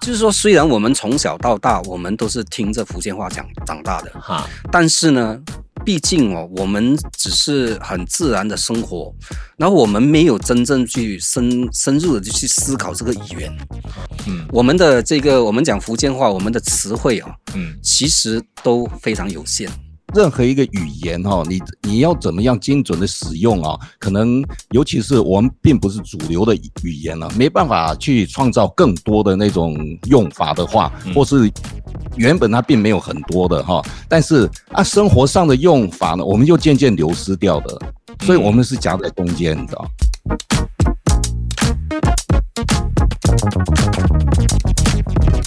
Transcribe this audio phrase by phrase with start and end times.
[0.00, 5.40] 就是说，虽然我们从小到大，我们都是听着福建话讲长大的，哈，但是呢，
[5.82, 9.10] 毕竟哦，我们只是很自然的生活，
[9.56, 13.56] 然后我们没有真正去深深入的去思考这个语言，
[14.26, 19.70] 嗯，我们的这个我们讲福建话，我们的词汇啊，嗯，其实都非常有限。
[20.14, 23.78] 任何一个语言哈，你你要怎么样精准的使用啊？
[23.98, 29.76] 可能尤其是我们并不是主流的语言了，没办法去创造更多的那种
[30.06, 31.50] 用法的话，或是
[32.16, 37.80] 原本它并没有很多的哈，但是啊，生活上的用法呢，我们就渐渐流失掉的，
[38.20, 39.90] 所以我们是夹在中间，你知道。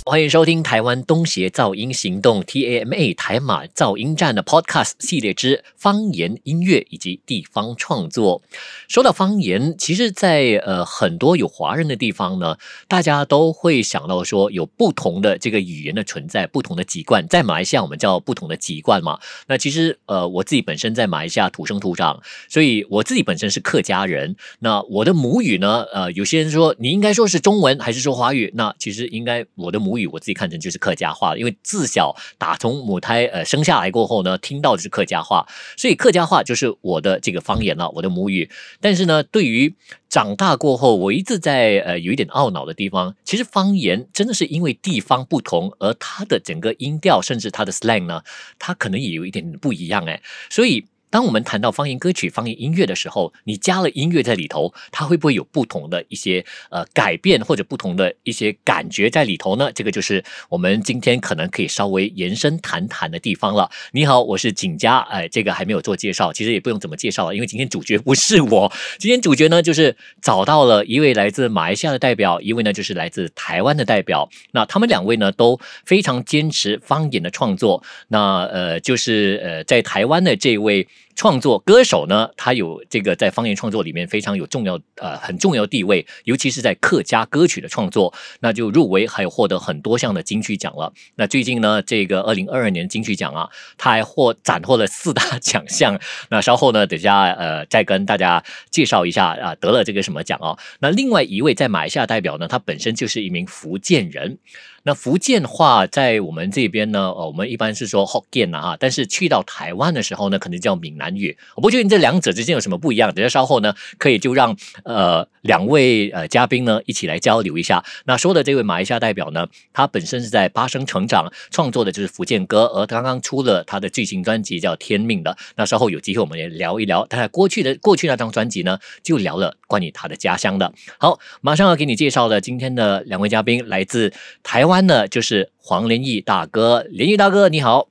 [0.10, 8.42] 欢迎收听台湾东协噪音行动 TAMA 台马噪音站的 Podcast 系列之方言音乐以及地方创作。
[8.88, 12.56] 说到方言，其实在呃很多有华人的地方呢，
[12.88, 17.28] 大家都会想到说有不同的这个语言的存在，不同的籍贯。
[17.28, 19.20] 在马来西亚，我们叫不同的籍贯嘛。
[19.48, 24.38] 那其实呃我自己本身在马来西亚土生土长，所以我自己本身是客家人。
[24.60, 28.50] 那我的母语呢，呃有些人说你应该说是中文还是说华语？
[28.56, 30.08] 那其实应该我的母语。
[30.08, 38.50] 我自己看成就是客家话，因为自小打从母胎呃生下来过后呢，听到的是客家话，所以客家话就是我的这个方言了，我的母语。
[38.80, 39.74] 但是呢，对于
[40.10, 48.22] 长大过后，我一直在呃有一点懊恼的地方，其实方言真的是因为地方不同，而它的整个音调甚至它的 slang 呢，
[48.60, 50.86] 它可能也有一点不一样哎，所以。
[51.10, 59.72] 当我们谈到方言歌曲、方言音乐的时候，你加了音乐在里头，它会不会有不同的一些呃改变或者不同的一些感觉在里头呢？
[59.74, 63.70] 这个就是我们今天可能可以稍微延伸谈谈的地方了。
[63.94, 74.30] 你好，我是景佳，哎，这个还没有做介绍，其实也不用怎么介绍了，因为今天主角不是我，今天主角呢就是找到了一位来自马来西亚的代表，一位呢就是来自台湾的代表。
[74.52, 77.82] 那他们两位呢都非常坚持方言的创作。
[78.10, 80.86] 那呃，就是呃，在台湾的这位。
[81.18, 90.94] 创作歌手呢，他有这个在方言创作里面非常有重要呃很重要地位，尤其是在客家歌曲的创作，那就入围还有获得很多项的金曲奖了。
[91.16, 96.00] 那最近呢，这个二零二二年金曲奖啊，他还获斩获了四大奖项。
[96.30, 100.56] 那稍后呢，等下呃再跟大家介绍一下啊得了这个什么奖哦。
[100.82, 104.38] 那另外一位在马来西亚代表呢，他本身就是一名福建人。
[104.84, 111.38] 那福建话在我们这边呢，呃，我们一般是说福建啊，但是去到台湾的时候呢，可能叫闽南韩语。
[111.56, 117.84] 我不确定这两者之间有什么不一样，等下稍后呢，可以就让呃两位呃嘉宾呢一起来交流一下。
[118.06, 125.38] 那说的这位马来西亚代表呢，他本身是在巴生成长，创作的就是福建歌，而刚刚出了他的最新专辑叫《天命》的。
[125.56, 130.74] 那稍后有机会我们也聊一聊，他在过去的过去那张专辑呢，就聊了关于他的家乡的。
[130.98, 134.78] 好，马上要给你介绍的今天的两位嘉宾来自台湾。
[134.88, 137.88] 的，就是黄连义大哥，连义大哥你好，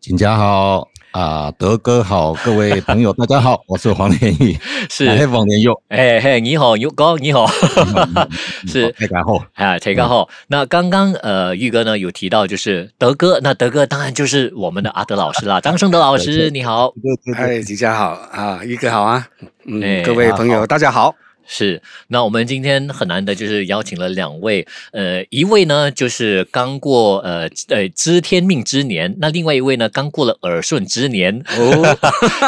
[0.00, 4.58] 请家好啊，德哥好，各位朋友大家好，我是黄连义，
[4.88, 7.46] 是黄连佑，哎嘿，你好，牛哥你好，
[8.66, 10.26] 是大家好啊，大家好。
[10.48, 16.94] 那刚刚呃玉哥呢有提到就是德哥，那德哥当然就是我们的阿德老师啦，张胜德老师你好，
[17.36, 19.26] 哎大家好啊，玉哥好啊，
[19.66, 21.14] 嗯，各位朋友大家好。
[21.46, 31.96] 是，那我们今天很难得，就是邀请了两位，呃，一位呢就是刚过呃呃知天命之年，那另外一位呢刚过了耳顺之年哦，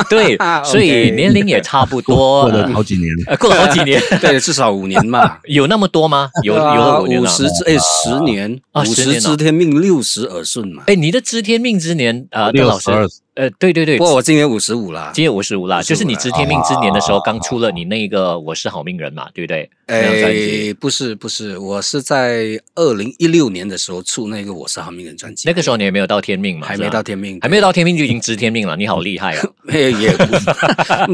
[0.08, 6.30] 对， 所以年龄也差不多，过了好几年，呃，过了好几年， 对，至少五年嘛， 有那么多吗？
[6.42, 12.90] 有有了五十哎十年，五十知天命，六十耳顺嘛，哎，你的知天命之年啊，邓老师。
[13.34, 19.68] 呃，对对对，不过我今年五十五啦，今年五十五啦，就是你知天命之年的时候，刚出了你那个我是好命人嘛，对不对？
[19.86, 29.42] 哎，不是不是，我是在二零一六年的时候出那个我是好命人专辑，那个时候你也没有到天命嘛，还没到天命，还没有到天命就已经知天命了，你好厉害啊！
[29.72, 30.10] 也也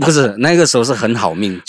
[0.01, 1.61] 不是，那个时候是很好命，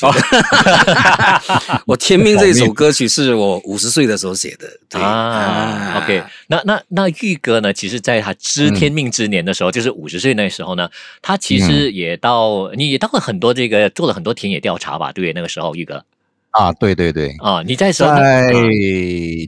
[1.87, 6.01] 我天命这首歌曲是我五十岁的时候写的啊。
[6.03, 7.71] OK，那那那玉哥呢？
[7.71, 10.89] 其实在他知天命之年的时候，就是五十岁那时候呢，
[11.21, 15.13] 他其实也到，你也到了很多这个做了很多田野调查吧？
[15.13, 16.03] 对，那个时候玉哥。
[16.49, 18.51] 啊，对对对，啊，你在说在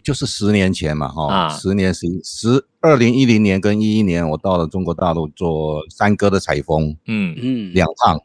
[0.01, 8.17] 就是十年前嘛，哈、啊，十年十十二零一零年跟一一年，我到了中国大陆做山歌的采风，嗯嗯，两趟，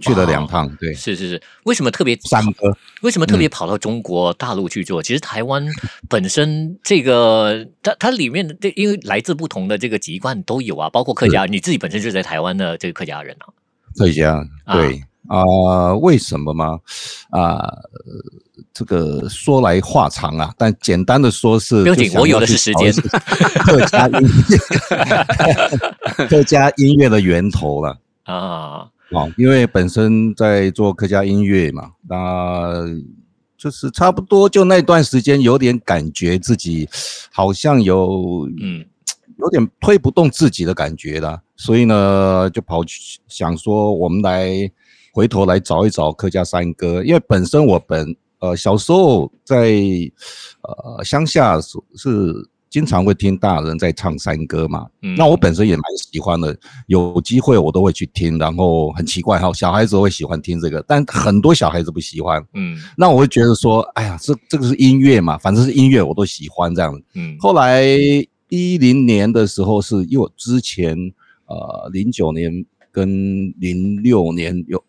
[0.00, 2.18] 去了两趟，对，是是是，为什么特别？
[3.02, 5.00] 为什么特别跑到中国大陆去做？
[5.00, 5.66] 嗯、其实台湾
[6.08, 13.48] 本身这个它它里面的这，因为来自不同的这个籍贯都有啊，包括客家，你自己本身就是在台湾的这个客家人啊，
[13.96, 15.02] 客家，对。
[15.26, 16.78] 啊、呃，为什么吗？
[17.28, 17.60] 啊、呃，
[18.72, 22.90] 这个说来话长啊，但简单的说是，不用紧，我有的是时间。
[23.60, 29.26] 客家音乐， 客家音乐的源头了 啊啊！
[29.36, 32.84] 因为本身在做客家音乐嘛，那
[33.56, 36.88] 就是差不多就那段时间有点感觉自己
[37.32, 38.84] 好像有嗯。
[39.40, 44.68] 有点推不动自己的感觉了，所以呢，就跑去想说，我们来
[45.12, 49.70] 回头来找一找客家山歌，因为本身我本呃小时候在
[50.62, 56.56] 呃乡下是是经常会听大人在唱山歌嘛，嗯，那我本身也蛮喜欢的，
[56.86, 67.88] 有机会我都会去听，然后很奇怪哈，小孩子会喜欢听这个，但很多小孩子不喜欢，嗯，那我会觉得说，哎呀，这这个是音乐嘛，反正是音乐我都喜欢这样，嗯，后来。
[68.50, 70.96] 一零年的时候是因为之前
[71.48, 74.82] 呃零九年跟零六年有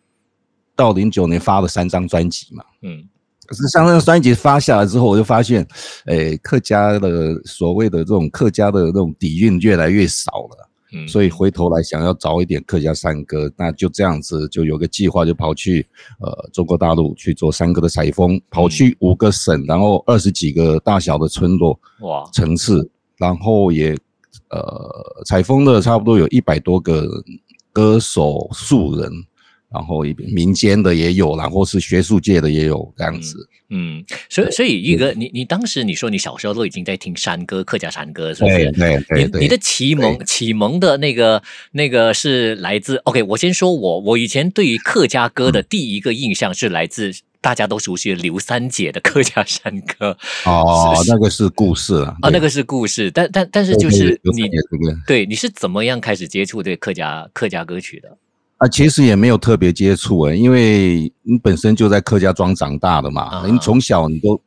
[0.77, 3.03] 到零九年发了三张专辑嘛，嗯，
[3.49, 5.67] 可是三张专辑发下来之后，我就发现，
[6.05, 15.83] 诶，客家的所谓的这种客家的这种底蕴越来越少了，嗯，所以回头来想要找一点客家山歌，那就这样子就有个计划，就跑去
[16.19, 22.87] 呃中国大陆去做山歌的采风，跑去五个省，然后二十几个大小的村落哇城市。
[23.17, 23.97] 然后也，
[24.49, 27.05] 呃，采风的差不多有一百多个
[27.73, 29.11] 歌手素人，
[29.71, 33.47] 然后一民间的也有，然后是学术界的也有这样子。
[33.69, 38.71] 嗯，嗯所以所以玉哥，你你当时你说你小时候都已经在听山歌，客家山歌，是不是？
[38.71, 39.39] 对对对，对。
[39.39, 47.13] 你你的启蒙启蒙的那个那个是来自 OK，我先说我我以前对于客家歌的第一个印象是来自。
[47.41, 50.09] 大家都熟悉的刘三姐的客家山歌
[50.43, 54.49] 哦，那个是故事啊，啊，那个是故事，但但但是就是你
[55.07, 58.17] 对你是怎么样开始接触这个客家客家歌曲的？
[58.59, 64.39] 啊，其实也没有特别接触诶，因为你本身就在客家庄长大的嘛，啊、你从小你都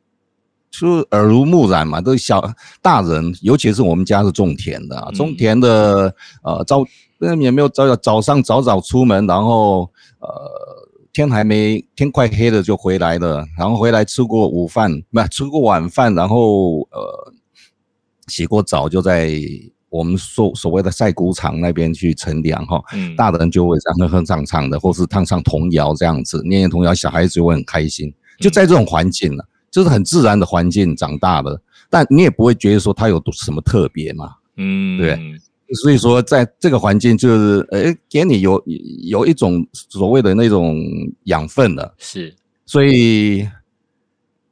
[0.71, 2.43] 就耳濡目染嘛，都小
[2.81, 6.09] 大人，尤其是我们家是种田的，种田的、
[6.45, 6.85] 嗯、呃早
[7.41, 10.29] 也没有早早上早早出门，然后呃。
[11.15, 17.31] 天还没天快黑了就回来了，然后回来吃过午饭，不吃过晚饭，然后呃
[18.29, 19.39] 洗过澡，就在
[19.93, 22.83] 我们所所谓的晒谷场那边去乘凉哈。
[22.95, 28.13] 嗯，大人就会这样哼哼唱唱的，或是唱唱童谣这样子，念念童谣，小孩子就会很开心。
[28.41, 31.61] 就在这种环境了，就是很自然的环境长大的，
[31.91, 34.31] 但你也不会觉得说他有什么特别嘛。
[34.57, 35.19] 嗯，对。
[35.83, 38.63] 所以说，在这个环境，就是诶，给你有
[39.05, 40.85] 有一种所谓的那种
[41.25, 41.95] 养分了。
[41.97, 42.35] 是，
[42.67, 43.49] 所以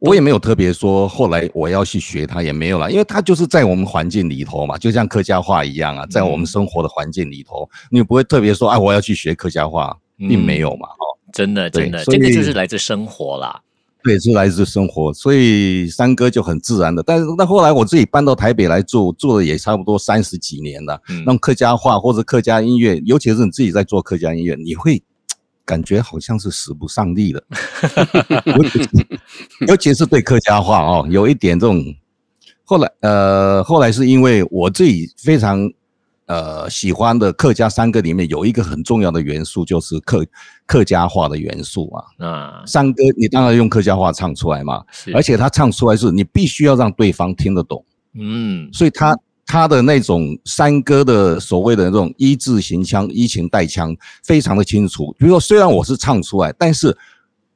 [0.00, 10.88] 我也没有特别说，后来我要去学它也没有啦，因为它就是在我们环境里头嘛，就像客家话一样啊，在我们生活的环境里头，你不会特别说，啊，我要去学客家话，并没有嘛。
[10.88, 13.61] 哦，真的，真的，这个就是来自生活啦。
[14.02, 17.02] 对，是来自生活，所以三哥就很自然的。
[17.02, 20.99] 但是那后来我自己搬到台北来住，住了也差不多三十几年了。
[21.11, 25.02] 嗯，那客家话或者客家音乐，尤其是你自己在做客家音乐，你会
[25.70, 27.43] 感觉好像是使不上力的。
[28.56, 28.88] 尤其
[29.69, 31.84] 尤其是对客家话哦，有一点这种。
[32.64, 35.70] 后来呃，后来是因为我自己非常。
[36.26, 40.25] 呃，喜欢的客家山歌里面有一个很重要的元素，就是客
[40.64, 42.05] 客家话的元素啊。
[42.25, 44.81] 啊，山歌你当然用客家话唱出来嘛，
[45.12, 47.85] 而且他唱出来是你必须要让对方听得懂。
[48.14, 49.18] 嗯，所以他
[49.50, 53.92] 他的那种山歌的所谓的那种一字行腔、一情带腔，
[54.23, 55.12] 非常的清楚。
[55.19, 56.97] 比如说，虽然我是唱出来，但是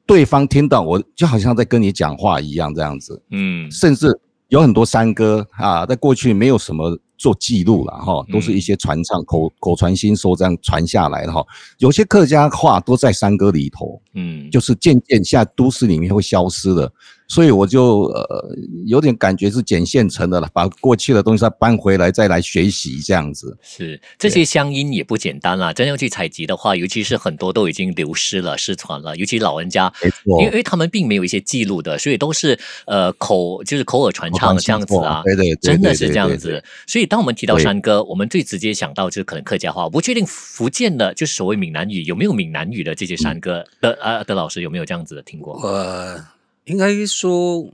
[0.04, 3.22] 对方听到我就好像在跟你讲话一样这样子。
[3.30, 4.08] 嗯，甚至
[4.48, 6.98] 有很多山歌啊，在过去没有什么。
[7.16, 11.42] 做记录了哈，都是一些传唱、口口传心授这样传下来的哈。
[11.78, 16.92] 有些客家话都在山歌里头，嗯，就是渐渐现在都市里面会消失的。
[17.34, 23.58] 所以我就呃有点感觉是捡现成的了，把过去的东西再搬回来再来学习这样子。
[23.60, 29.92] 是这些乡音也不简单啦，真要去采集的话，尤其是很多都已经流失了、失传了，尤其老人家，
[30.24, 35.22] 因为因为他们并没有一些记录的，所以都是呃口就是口耳传唱这样子啊。
[35.24, 36.62] 对对，真的是这样子。
[36.86, 39.82] 所以当我们提到山歌，我们最直接想到就是可能客家话。
[39.82, 44.22] 我不确定福建的，就是所谓闽南语有没有闽南语的这些山歌的啊？
[44.22, 45.60] 的老师有没有这样子的听过？
[45.66, 46.33] 呃。
[46.64, 47.68] 应该说，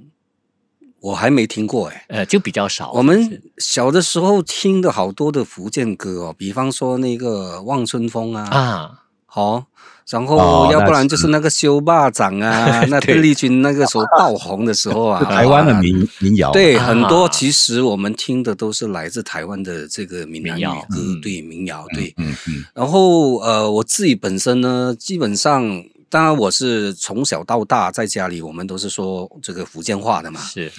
[1.01, 2.91] 我还没听过哎，呃，就比较少。
[2.93, 8.91] 我们小的时候听的好多的福建歌哦，比方说那个《望春风》啊，啊，
[9.27, 9.65] 好，
[10.09, 22.65] 然后要不然就是那个修霸掌啊， 那邓丽君那个时候爆红的时候啊， 台湾的民民谣，对，很多其实我们听的都是来自台湾的这个闽南语歌，对，民谣，对，嗯嗯。
[22.75, 25.85] 然后呃，我自己本身呢，基本上。
[26.11, 30.41] 当然我是从小到大在家里，我们都是说这个福建话的嘛。
[30.41, 30.71] 是，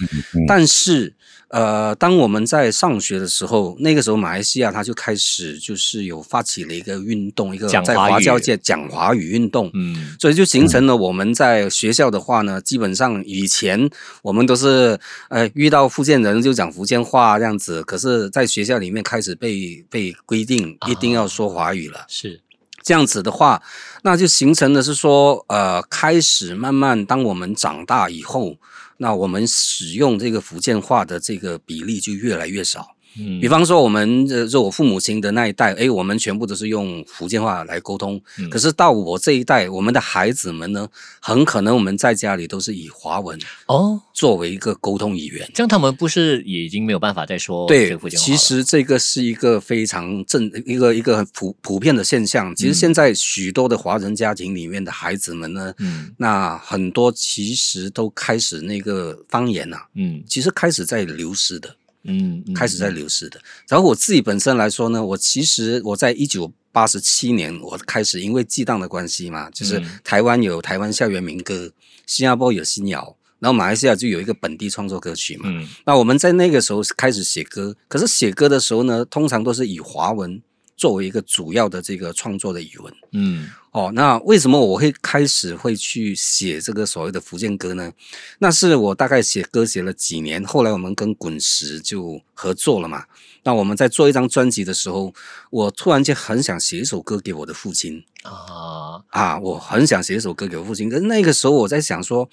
[0.46, 1.14] 但是
[1.48, 9.70] 呃，当我们在上学的时候，那个时候马来西亚它就开始就是有发起了一个运动，一个在华教界讲华语运动。
[9.72, 13.88] 嗯，所以就形成了我们在学校的话呢，基本上以前
[14.20, 22.00] 我们都是呃遇到福建人就讲福建话这样子，可是在学校里面开始被被规定一定要说华语了。
[22.00, 22.40] 啊、是。
[22.82, 23.62] 这样子的话，
[24.02, 28.56] 那就形成的是说，呃，开始慢慢，当我们长大以后，
[28.98, 32.96] 那我们使用这个福建话的这个比例就越来越少。
[33.18, 38.20] 嗯，比方说我们呃，就我父母亲的那一代，诶，我们全部都是用福建话来沟通。
[38.38, 40.88] 嗯，可是到我这一代，我们的孩子们呢，
[41.20, 45.50] 很可能我们在家里都是以华文哦作为一个沟通语言。
[45.54, 48.24] 这样他们不是也已经没有办法再说对福建话？
[48.24, 52.54] 其实这个是一个非常正一个一个很普普遍的现象。
[52.54, 61.76] 其实现在许多的华人家庭里面的孩子们呢，嗯，那很多其实都开始那个方言呐，嗯，其实开始在流失的。
[62.04, 63.40] 嗯，开始在流失的。
[63.68, 71.72] 然后我自己本身来说呢，我其实我在一九八十七年，我开始因为激荡的关系嘛，就是台湾有台湾校园民歌，
[72.06, 75.44] 新加坡有新谣，然后马来西亚就有一个本地创作歌曲嘛。
[75.46, 80.42] 嗯，那我们在那个时候开始写歌，可是写歌的时候呢，通常都是以华文。
[80.74, 87.90] 作为一个主要的这个创作的语文，嗯，哦，那为什么我会开始会去写这个所谓的福建歌呢？
[88.38, 93.04] 那是我大概写歌写了几年，后来我们跟滚石就合作了嘛。
[93.44, 95.14] 那我们在做一张专辑的时候，
[95.50, 99.38] 我突然间很想写一首歌给我的父亲啊啊！
[99.40, 102.28] 我很想写一首歌给我父亲，可是那个时候我在想说，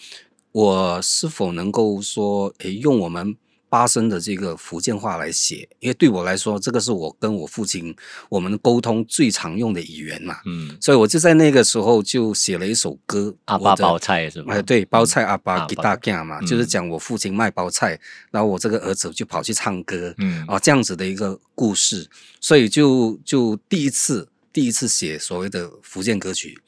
[0.52, 3.38] 我是否能够说，诶，用我们。
[3.70, 7.96] 巴生的这个福建话来写，因为对我来说，这个是我跟我父亲
[8.28, 10.38] 我们沟通最常用的语言嘛。
[10.46, 14.56] 嗯，所以我就在那个时候就写了一首歌，阿爸包菜是吗？
[14.56, 18.00] 哎，对，包菜阿爸给大家嘛，就是讲我父亲卖包菜，
[18.32, 22.10] 然后我这个儿子就跑去唱歌，嗯，啊，这样子的一个故事，
[22.42, 26.60] 所以就就第一次第一次写所谓的福建歌曲。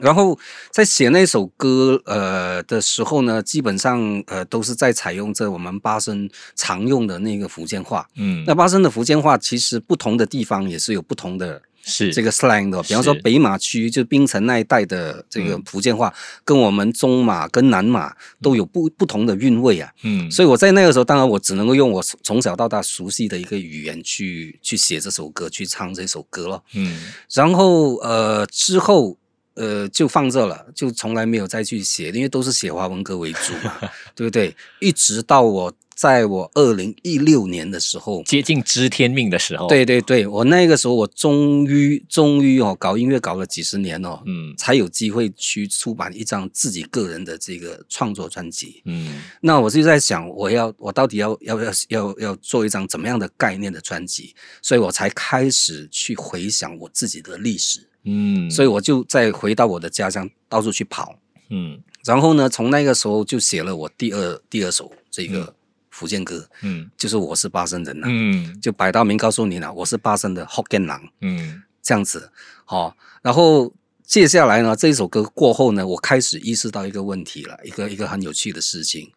[0.00, 0.36] 然后
[0.70, 8.04] 在写那首歌呃的时候呢，基本上呃都是在采用着我们巴生常用的那个福建话。
[8.16, 12.82] 嗯，那巴生的福建话其实不同的地方也是有不同的，是这个 slang 的。
[12.82, 16.12] 比方说北马区就槟城那一带的这个福建话，
[16.44, 19.88] 跟我们中马跟南马都有不不同的韵味啊。
[20.02, 26.60] 嗯，所以我在那个时候，当然我只能够用我从小到大熟悉的一个语言去去写这首歌，去唱这首歌了。
[26.74, 29.16] 嗯，然后呃之后。
[29.54, 33.72] 呃，就放这了，就从来没有再去写，因为都是写华文歌为主嘛，
[34.14, 34.54] 对不对？
[34.80, 57.88] 一直到我在我二零一六年的时候，接近知天命的时候，对对对，我那个时候我终于终于哦，搞音乐搞了几十年哦，嗯，才有机会去出版一张自己个人的这个创作专辑，嗯，那我就在想，我要我到底要要要要要做一张怎么样的概念的专辑，所以我才开始去回想我自己的历史。
[58.04, 61.16] 嗯，所以我就再回到我的家乡，到处去跑。
[61.50, 65.54] 嗯，然后呢，从那个时候就写了我第二第二首这个
[65.90, 66.48] 福建歌。
[66.62, 68.06] 嗯，就是我是巴生人了。
[68.08, 71.00] 嗯，就摆到明告诉你了，我是巴生的福建人。
[71.20, 72.30] 嗯，这样子。
[72.64, 79.10] 好、哦，然后接下来呢，这一首歌过后呢，我开始意识到一个问题了，一个一个很有趣的事情，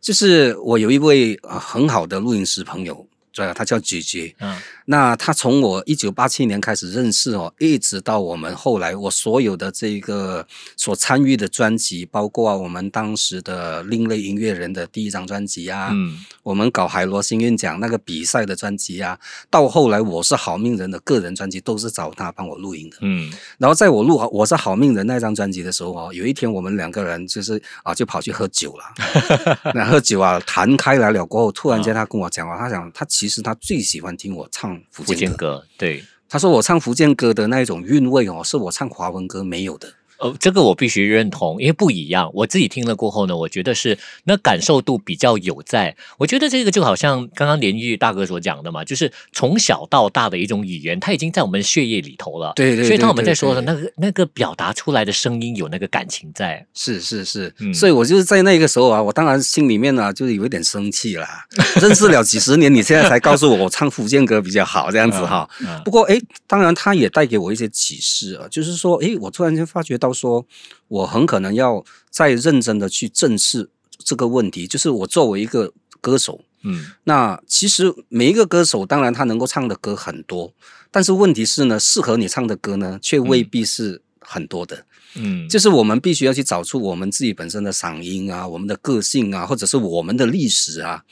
[0.00, 3.06] 就是我有一位啊很好的录音师朋友。
[3.32, 4.32] 对啊，他叫姐姐。
[4.38, 22.98] 嗯，那他从我一九八七年开始认识哦，一直到我们后来，我所有的这个所参与的专辑，包括我们当时的另类音乐人的第一张专辑啊，嗯，我们搞海螺星韵奖那个比赛的专辑啊，到后来我是好命人的个人专辑都是找他帮我录音的。
[23.00, 28.84] 嗯，然后在我录我是好命人那张专辑的时候哦，有一天我们两个人就是啊，就跑去喝酒了。
[29.72, 33.06] 那喝酒啊，谈开来了过后，突然间他跟我讲话，他讲他。
[33.14, 39.94] 其实他最喜欢听我唱福建歌，对，他说我唱福建歌的那一种韵味哦，是我唱华文歌没有的。
[40.18, 42.30] 呃，这个我必须认同，因为不一样。
[42.32, 45.94] 我自己听了过后呢，我觉得是那感受度比较有在。
[46.18, 52.52] 我觉得这个就好像刚刚连玉大哥所讲的嘛，就是从小到大的一种语言，它已经在我们血液里头了。
[52.56, 52.86] 对对，对，对，对，对。
[52.88, 56.64] 所以当我们在说的那个那个表达出来的声音有那个感情在。
[56.74, 57.72] 是是是，嗯。
[57.74, 61.44] 所以我就是在那个时候啊，我当然心里面呢、啊、就是有一点生气啦。
[61.80, 65.48] 认识了几十年，你现在才告诉我我唱福建歌比较好这样子哈。
[65.60, 70.46] 嗯嗯、不过哎，当然他也带给我一些启示啊，就是说哎，我突然间发觉到说，
[70.88, 80.52] 我很可能要再认真的去正视这个问题，就是我作为一个歌手，嗯，那其实每一个歌手，当然他能够唱的歌很多，
[80.90, 84.84] 但是问题是呢，适合你唱的歌呢，却未必是很多的。
[85.16, 91.04] 嗯，就是我们必须要去找出我们自己本身的嗓音啊，我们的个性啊，或者是我们的历史啊，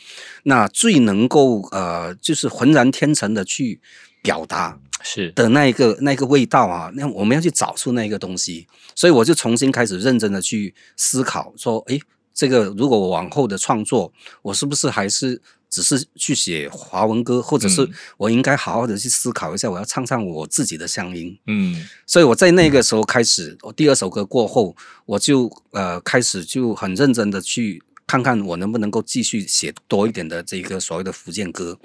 [0.43, 3.81] 那最能够呃，就是浑然天成的去
[4.23, 12.01] 表达是的那一个那个味道啊，那我们要去找出那个东西，所以我就重新开始认真的去思考，说，诶，
[12.33, 14.13] 这个如果我往后的创作，
[14.43, 15.43] 我是不是还是。
[15.73, 17.89] 只是去写华文歌，或者是
[18.19, 21.35] 我应该好好的去思考一下，我要唱唱我自己的乡音。
[21.47, 24.77] 嗯，所以我在那个时候开始，我第二首歌过后，
[25.07, 31.79] 我就呃开始就很认真的去看看我能不能够继续写多一点的这个所谓的福建歌。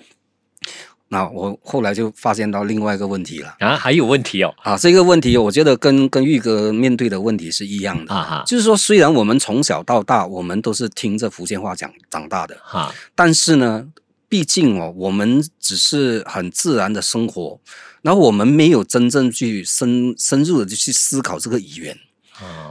[1.09, 3.55] 那我后来就发现到另外一个问题了。
[3.59, 4.53] 啊，还有问题哦。
[4.61, 8.13] 啊，这个问题我觉得跟跟玉哥面对的问题是一样的。
[8.13, 13.87] 啊哈，就是说虽然我们从小到大我们都是听着福建话讲长大的哈，但是呢，
[14.27, 17.59] 毕竟哦，我们只是很自然的生活，
[18.01, 21.97] 然后我们没有真正去深深入的去思考这个语言。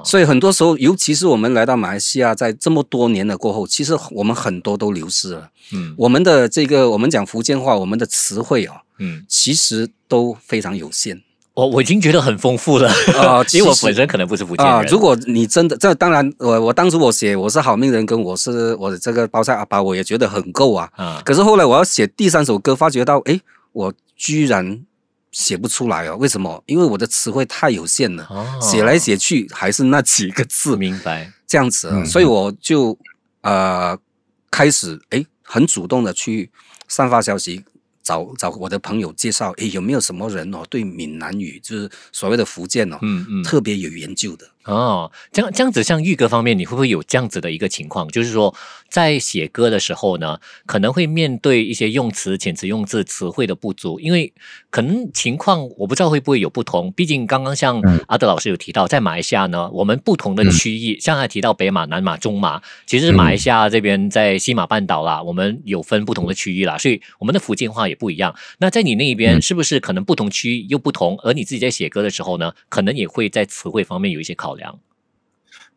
[0.04, 5.50] 所以很多时候，尤其是我们来到马来西亚，在这么多年的过后，其实我们很多都流失了。
[5.73, 11.20] 嗯，我们的这个我们讲福建话，我们的词汇哦，嗯，其实都非常有限。
[11.54, 14.75] 我我已经觉得很丰富了啊， 其实我本身可能不是福建人。
[14.75, 20.88] 啊，如果你真的这当然，我我当时我写我是好命人，跟我是我的这个包菜阿爸，我也觉得很够啊。
[20.94, 23.40] 啊，可是后来我要写第三首歌，发觉到哎，
[23.73, 24.85] 我居然。
[25.37, 26.62] 写不出来哦，为什么？
[26.64, 28.26] 因为我的词汇太有限了，
[28.59, 31.31] 写来写去还是那几个字，明白？
[31.47, 32.99] 这样子，所以我就
[33.43, 33.97] 呃
[34.50, 36.50] 开始哎，很主动的去
[36.88, 37.62] 散发消息。
[38.02, 45.11] 找找我的朋友介绍，诶，有没有什么人哦，对闽南语就是所谓的福建哦，嗯嗯，特别有研究的哦。
[45.32, 48.06] 这样这样子，像玉哥方面，你会不会有这样子的一个情况？
[48.08, 48.54] 就是说，
[48.88, 54.32] 在写歌的时候呢，可能会面对一些用词、遣词用字、词汇的不足，因为
[54.70, 56.92] 可能情况我不知道会不会有不同。
[56.92, 67.96] 毕竟刚刚像阿德老师有提到，在马来西亚呢，我们不同的区域，像他提到北马、南马、中马，其实马来西亚这边在西马半岛啦，我们有分不同的区域啦，所以我们的福建话也。
[67.96, 71.14] 不一样，那在你那边是不是可能不同区域又不同？
[71.14, 74.77] 嗯、而你自己在写歌的时候呢，可能也会在词汇方面有一些考量。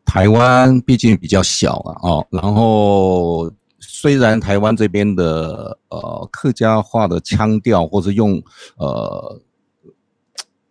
[0.04, 8.42] 台湾毕竟比较小啊，哦，然后虽然台湾这边的呃客家话的腔调或者用
[8.78, 9.40] 呃。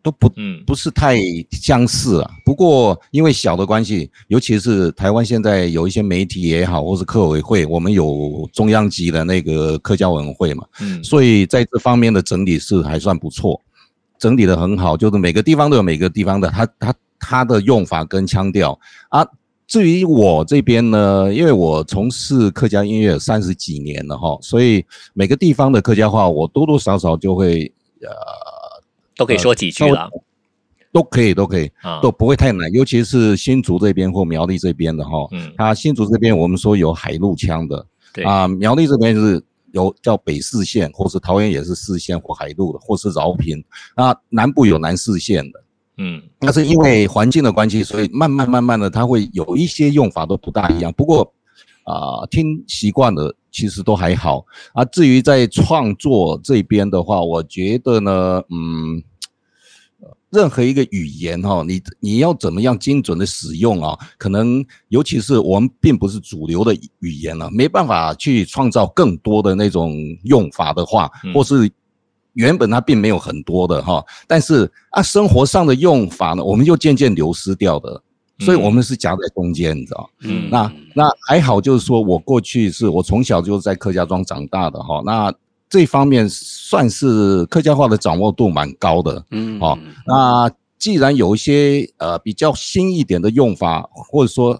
[0.01, 0.31] 都不
[0.65, 1.19] 不是太
[1.51, 2.31] 相似啊。
[2.45, 13.61] 不过因为小的关系，尤其是台湾现在有一些媒体也好，或是客委会，我们有中央级的那个客家委员会嘛，嗯，所以在这方面的整理是还算不错，
[14.17, 18.79] 整理的很好，就是每个地方都有每个地方的他他他的用法跟腔调
[19.09, 19.27] 啊。
[19.67, 28.09] 至于我这边呢，因为我从事客家音乐三十几年了哈，所以每个地方的客家话我多多少少就会呃。
[29.15, 30.23] 都可以说几句了，呃，
[30.93, 32.71] 都可以，都可以，啊，都不会太难。
[32.71, 43.61] 尤其是新竹这边或苗栗这边的哈，嗯，它新竹这边我们说有海陆腔的，对啊，苗栗这边是有叫北四县，或是桃园也是四县或海陆的，或是饶平，
[43.95, 45.61] 啊南部有南四县的，
[45.99, 50.91] 嗯，那是因为环境的关系，所以慢慢慢慢的，它会有一些用法都不大一样。
[50.93, 51.31] 不过
[51.83, 53.35] 啊，听习惯了。
[53.51, 54.85] 其实都还好啊。
[54.85, 59.01] 至于在创作这边的话，我觉得呢，嗯，
[60.29, 63.97] 任何一个语言哈，你你要怎么样精准的使用啊？
[64.19, 71.67] 可能尤其是我们并不是主流的语言了，没办法去创造更多的那种用法的话，或是
[72.39, 78.01] 原本它并没有很多的哈，但是啊，生活上的用法呢，我们就渐渐流失掉的。
[78.41, 80.09] 所以我们是夹在中间，你知道？
[80.21, 85.33] 嗯，那那还好，就是说我过去是我从小就在客家庄长大的哈，那
[85.69, 94.57] 这方面算是客家话的掌握度蛮高的，嗯，哦，那既然有一些呃比较新一点的用法，或者说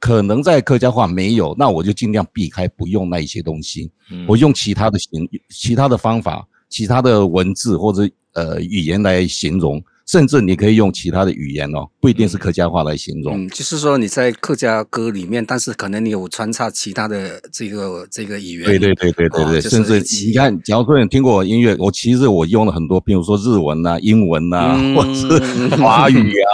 [0.00, 3.88] 可能在客家话没有，那我就尽量避开不用那一些东西，
[4.26, 9.80] 我用其他的形、其他的方法、其他的文字或者呃语言来形容。
[10.04, 13.46] 甚至你可以用其他的语言哦，不一定是客家话来形容。
[13.46, 18.64] 嗯，就是说你在客家歌里面，但是可能你有穿插其他的这个这个语言。
[18.64, 26.50] 对对对对对对，甚至你看，假如说你听过我音乐，我其实我用了很多，比如说日文啊、英文啊， 或者是华语啊，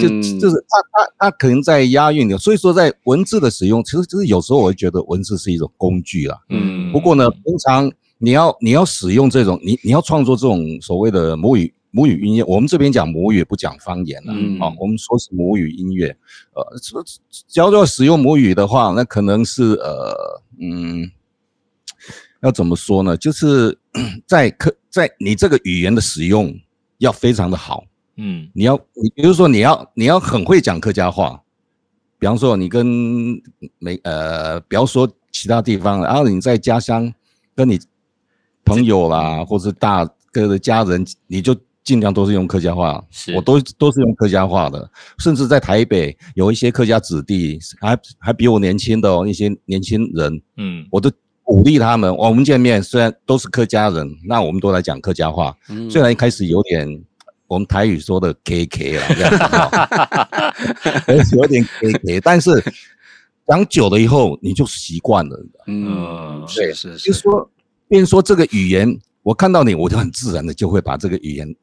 [0.00, 0.08] 就
[0.40, 2.36] 就是它它它可能在押韵的。
[2.36, 6.36] 所以说在文字的使用，其实就是有时候我会觉得文字是一种工具啊。
[6.50, 6.90] 嗯。
[6.92, 7.90] 不过呢，平常
[8.22, 11.74] 你要你要使用这种，你你要创作这种所谓的母语。
[11.94, 16.06] 母语音乐，我们这边讲母语不讲方言了，嗯，好，我们说是母语音乐，
[16.54, 21.10] 呃，说只要要使用母语的话，那可能是呃，嗯，
[22.40, 23.14] 要怎么说呢？
[23.14, 23.78] 就是
[24.26, 26.58] 在可在你这个语言的使用
[26.96, 27.84] 要非常的好，
[28.16, 31.42] 嗯，你要，你比如说你要你要很会讲客家话，
[32.18, 32.86] 比方说你跟
[33.78, 37.12] 没呃，不要说其他地方，然后你在家乡
[37.54, 37.78] 跟你
[38.64, 43.02] 朋友啦，或是大哥的家人，你就尽量都是用客家话。
[43.10, 51.10] 是，我都都是用客家话的，甚至在台北有一些客家子弟，还还比我年轻的哦，一些年轻人，嗯，我都
[51.42, 57.02] 鼓励他们，我们见面虽然都是客家人，那我们都来讲客家话，嗯，虽然一开始有点。
[57.48, 59.30] 我们台语说的 “K K” 了，这样
[61.22, 62.64] 子， 有点 K K，但是
[63.46, 65.46] 讲久了以后你就习惯了。
[65.66, 67.50] 嗯，是是是，就是说，
[67.92, 71.54] 变说这个语言，我看到你，我就很自然的就会把这个语言，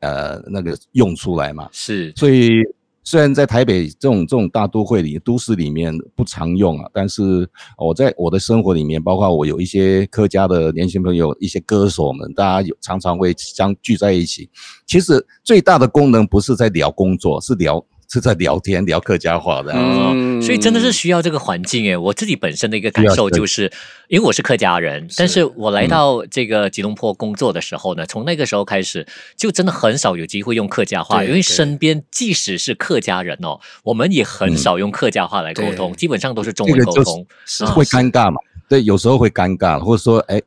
[0.00, 1.68] 呃，那个用出来嘛。
[1.70, 2.62] 是，所以。
[3.08, 14.50] 虽然在台北这种这种大都会里都市里面不常用啊，但是我在我的生活里面，包括我有一些客家的年轻朋友，一些歌手们，大家有常常会相聚在一起。
[14.86, 17.80] 其实最大的功能不是在聊工作，是聊。
[18.08, 21.96] 是在聊天聊客家话的，嗯，所以真的是需要这个环境诶。
[21.96, 23.70] 我自己本身的一个感受就是，
[24.08, 38.36] 因为我是客家人，但是我来到这个吉隆坡工作的时候呢，从那个时候开始，就真的很少有机会用客家话，因为身边即使是客家人哦，我们也很少用客家话来沟通，基本上都是中文沟通，是会尴尬嘛？
[38.68, 40.40] 对，有时候会尴尬，或者说，哎。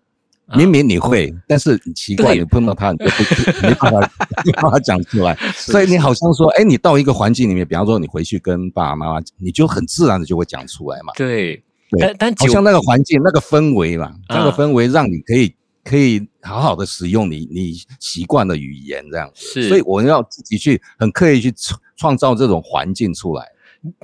[0.55, 4.11] 明明你会，嗯、但是你奇怪，你碰到他，你就不没办法
[4.45, 5.37] 没办法讲出来。
[5.55, 11.13] 所以你好像说，哎，你到一个环境里面，比方说你回去跟爸爸妈妈，你就很自然的就会讲出来嘛。
[11.15, 11.55] 对，
[11.91, 19.29] 对但但好像那个环境、那个氛围嘛，那个氛围让你可以可以好好的使用你你习惯的语言这样。
[19.35, 23.45] 是，所以我要自己去很刻意去创创造这种环境出来。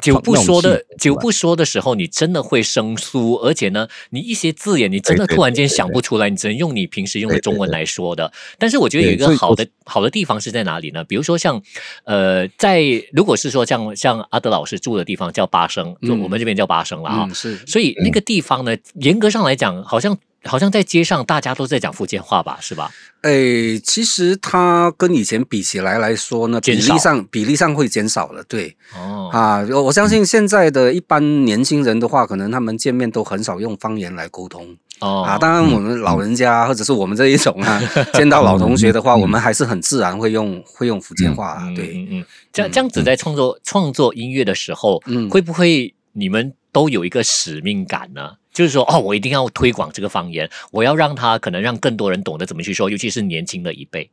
[0.02, 8.32] 久不说的，久不说的时候，你真的会生疏，而且呢，你一些字眼，你真的突然间想不出来，你只能用你平时用的中文来说的。
[8.58, 11.04] 但是我觉得有一个好的好的地方是在哪里呢？
[11.04, 11.62] 比如说像，
[12.06, 20.18] 呃，在如果是说像像阿德老师住的地方叫巴生，就我们这边叫巴生了啊，是，所以那个地方呢，严格上来讲，好像。
[20.45, 22.91] 好像在街上大家都在讲福建话吧，是吧？
[23.21, 28.43] 诶、欸，其实它跟以前比起来来说呢，比例上比例上会减少了。
[28.47, 34.77] 对，哦，啊，我相信现在的一般年轻人的话，可能他们见面都很少用方言来沟通。
[34.99, 37.81] 哦，啊，当然我们老人家、嗯、或者是我们这一种啊，
[38.13, 41.47] 见到老同学的话，嗯、我们还是很自然会用会用福建话。
[41.47, 48.34] 啊、对，嗯嗯，这样这样子在创作创作音乐的时候，嗯，会不会你们都有一个使命感呢？
[48.56, 54.10] 就是说，哦，我一定要推广这个方言，我要让他可能让更多人懂得怎么去说，尤其是年轻的一辈。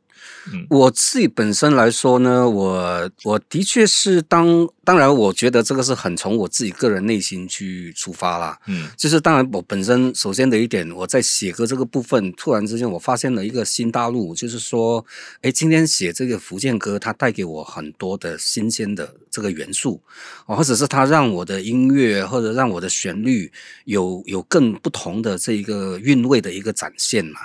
[0.53, 8.59] 嗯，我自己本身来说呢，我我的确是当，当然，我觉得这个是很从我自己个人内心去出发啦。
[8.67, 15.05] 嗯，就是当然，我本身首先的一点，我在写歌这个部分，突然之间我发现了一个新大陆，就是说，
[15.43, 20.01] 哎，今天写这个福建歌，它带给我很多的新鲜的这个元素，
[20.47, 23.51] 或者是它让我的音乐或者让我的旋律
[23.87, 27.41] 有有更不同的这一个韵味的一个展现嘛。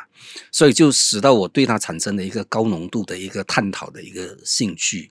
[0.52, 5.10] 所以就使到我对它产生了一个高浓度的一个探讨的一个兴趣，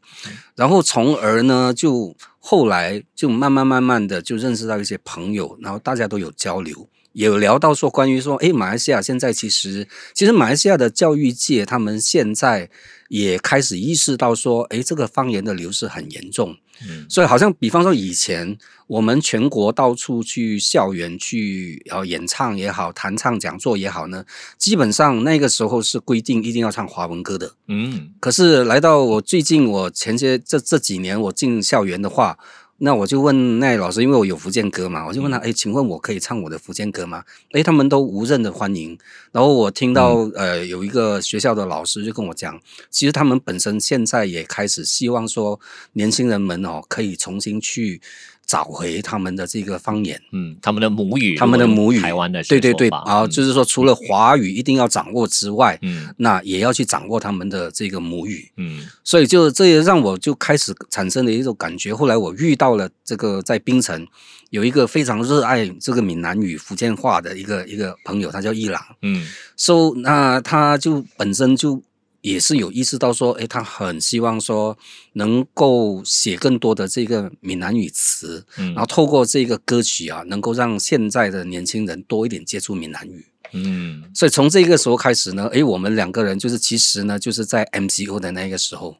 [0.54, 12.68] 然后从而呢，就后来就慢慢慢慢的就认识到一些朋友，然后大家都有交流，也有聊到说关于说，诶，马来西亚现在其实其实马来西亚的教育界，他们现在
[13.08, 16.56] 也开始意识到说，诶，这个方言的流失很严重。
[16.82, 24.24] 嗯，所以好像比方说以前我们全国到处去校园去然后演唱也好，弹唱讲座也好呢，
[24.58, 27.52] 基本上那个时候是规定一定要唱华文歌的。
[27.68, 32.38] 嗯，可是来到我最近我前些这这几年我进校园的话。
[32.78, 37.24] 那我就问那位老师，因为我有福建歌嘛，我就问他，哎，请问我可以唱我的福建歌吗？
[37.52, 38.98] 哎，他们都无任的欢迎。
[39.32, 42.60] 然后我听到，嗯、呃，有一个学校的老师就跟我讲，
[42.90, 45.58] 其实他们本身现在也开始希望说，
[45.94, 48.00] 年轻人们哦，可以重新去。
[48.46, 61.92] 找回他们的这个方言，嗯，他们的母语，他们的母语，台湾的，对对对，啊、嗯，就是说除了华语一定要掌握之外，嗯，那也要去掌握他们的这个母语，嗯，所以就这也让我就开始产生了一种感觉。
[61.92, 64.06] 后来我遇到了这个在槟城
[64.50, 71.82] 有一个非常热爱这个闽南语、福建话的一个一个朋友，他叫伊朗，嗯，，so 那他就本身就。
[72.26, 74.76] 也是有意识到说，诶，他很希望说
[75.12, 88.96] 能够写更多的这个闽南语词，嗯，然后透过这个歌曲啊，能够让现在的年轻人多一点接触闽南语，嗯，所以从这个时候开始呢，诶，我们两个人就是其实呢，就是在 MCO 的那个时候，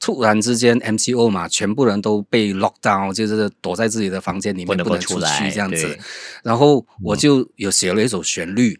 [0.00, 5.96] 突然之间 MCO 嘛，全部人都被 lock down，就是躲在自己的房间里面不能出去这样子，
[6.42, 8.76] 然后我就有写了一首旋律。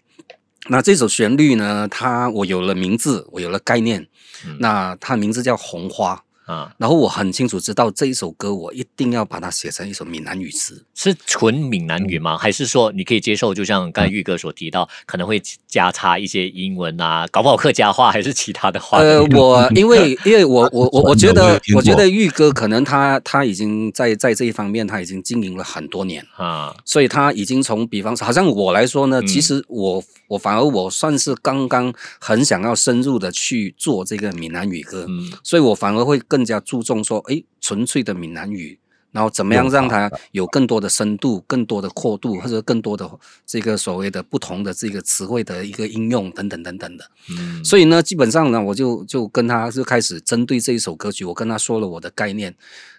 [0.68, 4.06] 那这首旋律呢，它我有了名字，我有了概念。
[4.46, 6.14] 嗯、那它的名字叫《红花》，
[6.46, 12.36] 啊，然后我很清楚知道这一首歌，我一定要把它写成一首闽南语词，是纯闽南语吗？
[12.36, 18.98] 嗯、还是说你可以接受，就像刚才玉哥所提到，嗯、可能会加插一些英文啊，搞不好客家话还是其他的话？
[18.98, 38.78] 呃， 我因为因为我 我我我觉得我觉得玉哥可能他他已经在在这一方面他已经经营了很多年啊，所以他已经从比方说，好像我来说呢，嗯、其实我我反而我算是刚刚很想要深入的去做这个闽南语歌，嗯、所以我反而会更加注重说，哎，纯粹的闽南语，
[39.12, 43.10] 然后怎么样让它有更多的深度、更多的阔度，或者更多的
[43.46, 47.10] 这个所谓的不同的这个词汇的一个应用等等等等的。
[47.30, 52.54] 嗯，所以呢，基本上呢，我就就跟他就开始针对这一首歌曲，我跟他说了我的概念，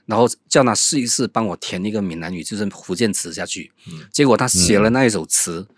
[0.06, 3.72] 然后叫他试一试帮我填一个闽南语，就是福建词下去。
[3.88, 5.68] 嗯，结果他写了那一首词。
[5.70, 5.76] 嗯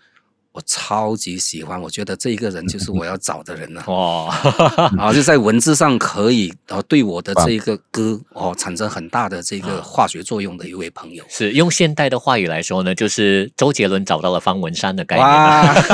[0.52, 3.84] 我超级喜欢，我觉得这一个人就是我要找的人了。
[3.86, 4.36] 哇，
[4.98, 11.22] 然后就在文字上可以，然后对我的这一个歌哦产生很大的这个化学作用的一位朋友。
[11.28, 15.28] 是用现代的话语来说呢，就是周杰伦找到了方文山的概念。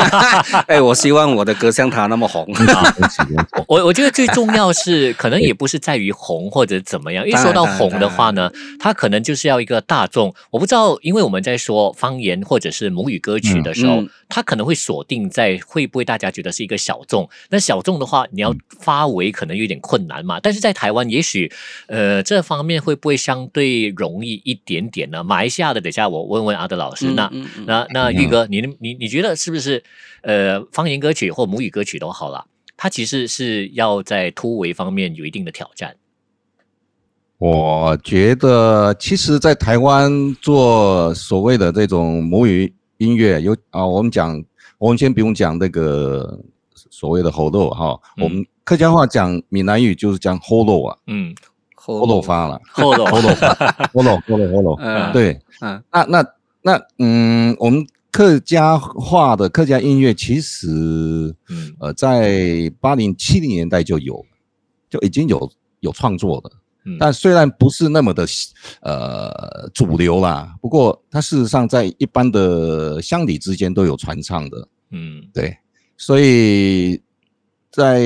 [0.68, 2.50] 哎，我希望我的歌像他那么红。
[3.68, 10.34] 我我觉得最重要是，可能也不是在于红或者怎么样，一说到红的话呢，他可能就是要一个大众。
[10.50, 14.45] 我不知道，因为我们在说方言或者是母语歌曲的时候，他。
[14.46, 17.28] 可能会锁定在会不会大家觉得是一个小众？
[17.50, 20.40] 那小众的话，你要发围可能有点困难嘛。
[20.40, 21.52] 但是在台湾，也许
[21.88, 25.22] 呃这方面会不会相对容易一点点呢？
[25.22, 27.10] 马来西亚的，等下我问问阿德老师。
[27.10, 27.30] 那
[27.66, 29.82] 那那玉哥，你你你觉得是不是
[30.22, 32.46] 呃方言歌曲或母语歌曲都好了？
[32.76, 35.96] 它其实是要在突围方面有一定的挑战。
[37.38, 42.72] 我觉得，其实，在台湾做所谓的这种母语。
[42.98, 44.42] 音乐有啊，我们讲，
[44.78, 46.38] 我们先不用讲那个
[46.90, 51.34] 所谓的喉咙哈，我们客家话讲闽南语就是讲喉咙啊，嗯，
[51.74, 53.06] 喉咙发了，喉咙。
[53.06, 53.34] 喉咙
[53.92, 56.26] 喉咙喉咙喉咙，嗯，对，嗯，那那
[56.62, 60.68] 那嗯，我们客家话的客家音乐其实，
[61.48, 61.74] 嗯。
[61.78, 64.24] 呃，在八零七零年代就有，
[64.88, 66.50] 就已经有有创作的。
[67.00, 68.24] 但虽然不是那么的
[68.80, 75.56] 呃主流啦，不过它事实上在一般的乡里之间都有传唱的，嗯，对，
[75.96, 77.00] 所以
[77.72, 78.04] 在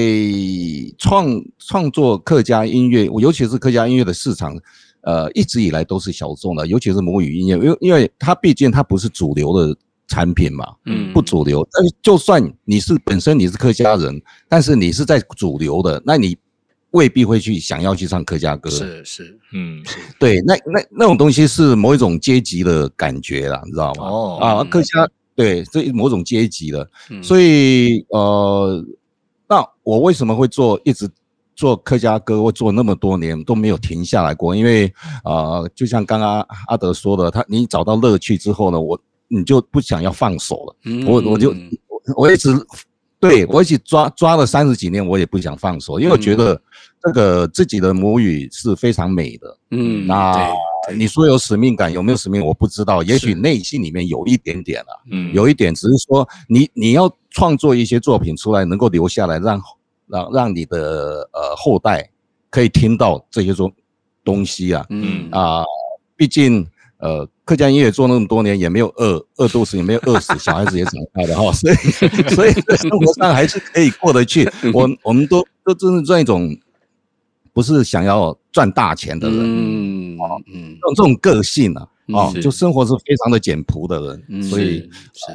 [0.96, 4.58] 创创作客家音乐，尤其是客家音乐的市场，
[5.02, 9.76] 呃，一直以来都是小众的，尤其是母语音乐，因为因为它毕竟它不是主流的
[10.08, 11.68] 产品嘛，嗯，不主流。
[11.70, 16.34] 但是就算你是本身你是客家人，但是你是在主流的，那你。
[16.92, 19.81] 未必会去想要去唱客家歌，是是，嗯，
[20.18, 24.05] 对，那那那种东西是某一种阶级的感觉啦，你知道吗？
[24.05, 26.72] 哦，啊，客家，对，这某种阶级。
[26.72, 26.88] 的，
[27.22, 28.85] 所以呃，
[29.48, 31.09] 那我为什么会做一直
[31.55, 34.57] 做客家歌，我做那么多年都没有停下来过？
[34.57, 34.87] 因为
[35.22, 40.76] 啊、呃，就像刚刚阿德说的，他你找到乐趣之后呢，我你就不想要放手了，
[41.07, 41.55] 我我就
[42.16, 42.50] 我一直。
[43.20, 46.59] 对，我一起抓抓了三十几年，我也不想放手，因为我觉得
[47.02, 49.59] 这个自己的母语是非常美的。
[49.72, 50.50] 嗯，那
[50.96, 52.42] 你说有使命感，有没有使命？
[52.42, 54.92] 我不知道，也许内心里面有一点点啊。
[55.11, 59.61] 嗯，有一点，只是说你你要创作一些作品出来，能够留下来让，
[60.06, 62.09] 让让让你的呃后代
[62.48, 63.72] 可以听到这些东
[64.24, 64.87] 东西啊。
[64.88, 65.62] 嗯啊，
[66.16, 66.66] 毕竟。
[67.00, 71.74] 呃，客家音乐做那么多年，也没有饿饿肚子，也没有饿死，小孩子也长大的哈，所以
[72.34, 74.46] 所以生活上还是可以过得去。
[74.74, 76.54] 我我们都都真是这种，
[77.52, 80.18] 不是想要赚大钱的人，嗯
[80.52, 81.88] 嗯，这种这种个性啊。
[82.12, 84.88] 哦，就生活是非常的简朴的人，嗯、所以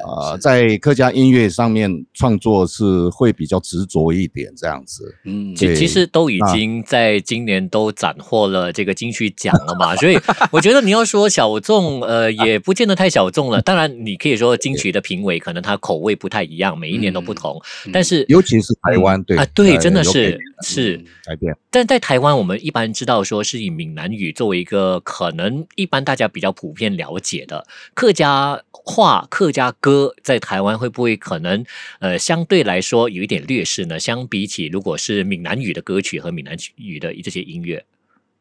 [0.05, 5.15] 啊，在客家音乐上面创作是会比较执着一点这样子。
[5.25, 10.17] 嗯，其其实都已经在今年都斩获了这个金曲奖了嘛，所以
[10.51, 13.61] 我觉得你要说小众，呃，也不见得太小众了。
[13.61, 17.61] 当然，你可以说金曲的评委可能他口味不太一样，每一年都不同。
[17.93, 21.55] 但是，尤其是台湾，对啊，对，真的是是改变。
[21.69, 26.64] 但在台湾，我们一般知道说是以闽南语作为一个可能一般大家比较普。
[26.65, 31.63] 普遍了解的客家话、客家歌，在台湾会不会可能
[31.99, 33.99] 呃相对来说有一点劣势呢？
[33.99, 37.85] 相比起如果是闽南语的歌曲和闽南语的这些音乐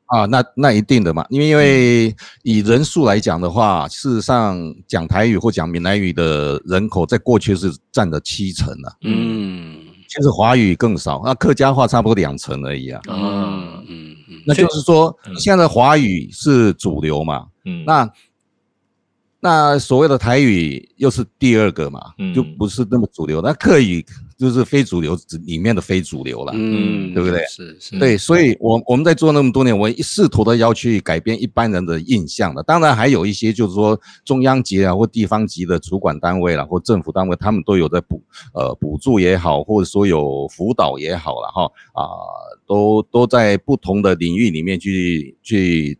[0.06, 8.88] 啊，那那一定的嘛，因为因为以人数来讲的话，事实上讲台语或讲闽南语的人口在过去是占了七成啊。
[9.02, 9.76] 嗯，
[10.08, 13.02] 其实华语更少，那客家话差不多两成而已啊。
[13.08, 17.48] 嗯嗯嗯，那就是说现在华语是主流嘛。
[17.64, 18.12] 嗯，那
[19.40, 23.42] 那所谓的台语又是第二个嘛，嗯，就不是那么主流。
[23.42, 24.02] 那客语
[24.38, 27.44] 就是非主流里面的非主流了，嗯，对不对？
[27.44, 32.62] 是是，对，所以我我们在做那么多年，我试图的要去改变一般人的印象的。
[32.62, 38.22] 当然还有一些就是说中央级啊或地方级的主管单位啦，或政府单位，他们都有在补
[38.54, 42.08] 呃补助也好，或者说有辅导也好了哈啊，
[42.66, 45.98] 都都在不同的领域里面去去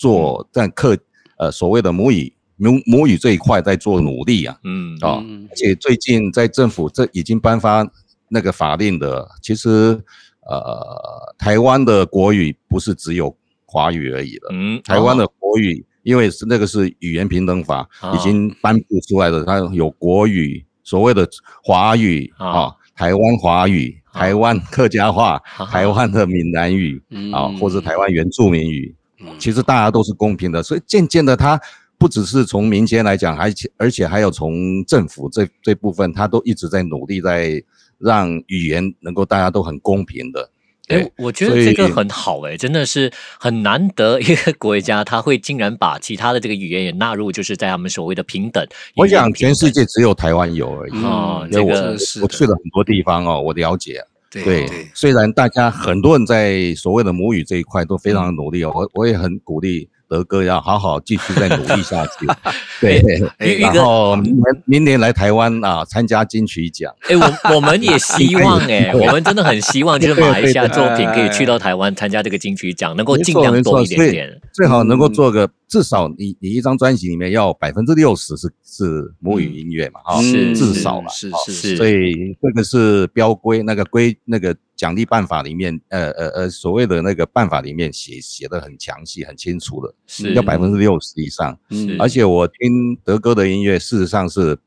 [0.00, 0.96] 做在课
[1.36, 2.32] 呃所谓的母语。
[2.62, 4.94] 母母语这一块在做努力啊，嗯。
[5.00, 7.86] 啊，而且最近在政府这已经颁发
[8.28, 9.98] 那个法令的，其实
[10.46, 13.34] 呃，台湾的国语不是只有
[13.64, 21.26] 华语而已了，嗯，台湾的国语，因为是那个是语言平等法已经颁布出来的，它有国语，所谓的
[21.64, 28.94] 华语啊，台湾华语、台湾客家话、台湾的闽南语啊，或者台湾原住民语，
[29.38, 31.60] 其实大家都是公平的，所以渐渐的它。
[31.98, 37.62] 不只是从民间来讲，而且而且还有从政府这这部分，他都一直在努力，在
[37.98, 40.48] 让语言能够大家都很公平的。
[40.88, 48.66] 哎，我觉得这个很好哎，真的是很难得一个国家，他会竟然把其他的这个语言也纳入，就是在他们所谓的平等。
[48.96, 51.04] 我想全世界只有台湾有而已。
[51.04, 54.02] 哦，这个我去了很多地方哦，我了解。
[54.30, 59.88] 对，虽然大家很多人在所谓的母语这一块都非常的努力哦，我我也很鼓励。
[60.10, 62.26] 德哥要好好继续再努力下去，
[62.82, 63.00] 对，
[63.60, 66.92] 然后明年明年来台湾啊参加金曲奖。
[67.08, 84.54] 哎，我我们也希望 哎，我们真的很希望，就是马来西亚作品可以去到台湾参加这个金曲奖，能够尽量多一点点，最好能够做个至少你你一张专辑里面要百分之六十是是母语音乐嘛，啊，是至少嘛，是是是，所以这个是标规那个规那个。
[84.80, 91.54] 奖励办法里面，呃呃呃，所谓的那个办法里面写写的很详细、很清楚的，是要百分之六十以上。
[91.68, 94.58] 嗯，而且我听德哥的音乐，事实上是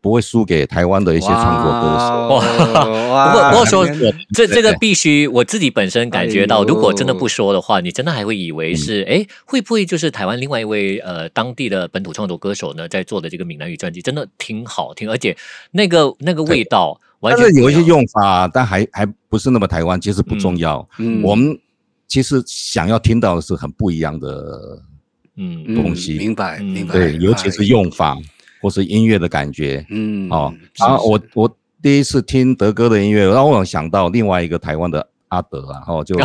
[0.00, 2.28] 不会输给台湾的一些创作歌手。
[3.14, 3.86] 哇， 不过不过说，
[4.34, 15.36] 这这个必须我自己本身感觉到，如果真的不说的话，你真的还会以为是，哎，会不会就是台湾另外一位呃当地的本土创作歌手呢，在做的这个闽南语专辑，真的挺好听，而且
[15.70, 17.00] 那个那个味道。
[17.20, 20.88] 完全有一些用法，但还还不是那么台湾，其实不重要。
[20.98, 21.58] 嗯，我们
[22.06, 24.80] 其实想要听到的是很不一样的
[25.36, 26.16] 嗯东西。
[26.16, 26.94] 明白，明白。
[26.94, 28.16] 对，尤其是用法
[28.60, 29.84] 或是音乐的感觉。
[29.90, 35.06] 嗯，哦，然后我我第一次听德哥的音乐，让我想到另外一个台湾的。
[35.28, 36.18] 阿德啊，哦，就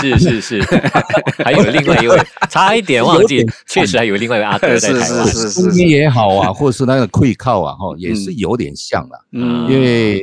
[0.00, 0.62] 是 是是，
[1.44, 2.16] 还有另外一位，
[2.48, 9.20] 差一点忘记，确实还有另外一位阿德在台湾，声音也好啊，或者是那个会靠啊，哈，也是有点像的。
[9.32, 10.22] 嗯，因为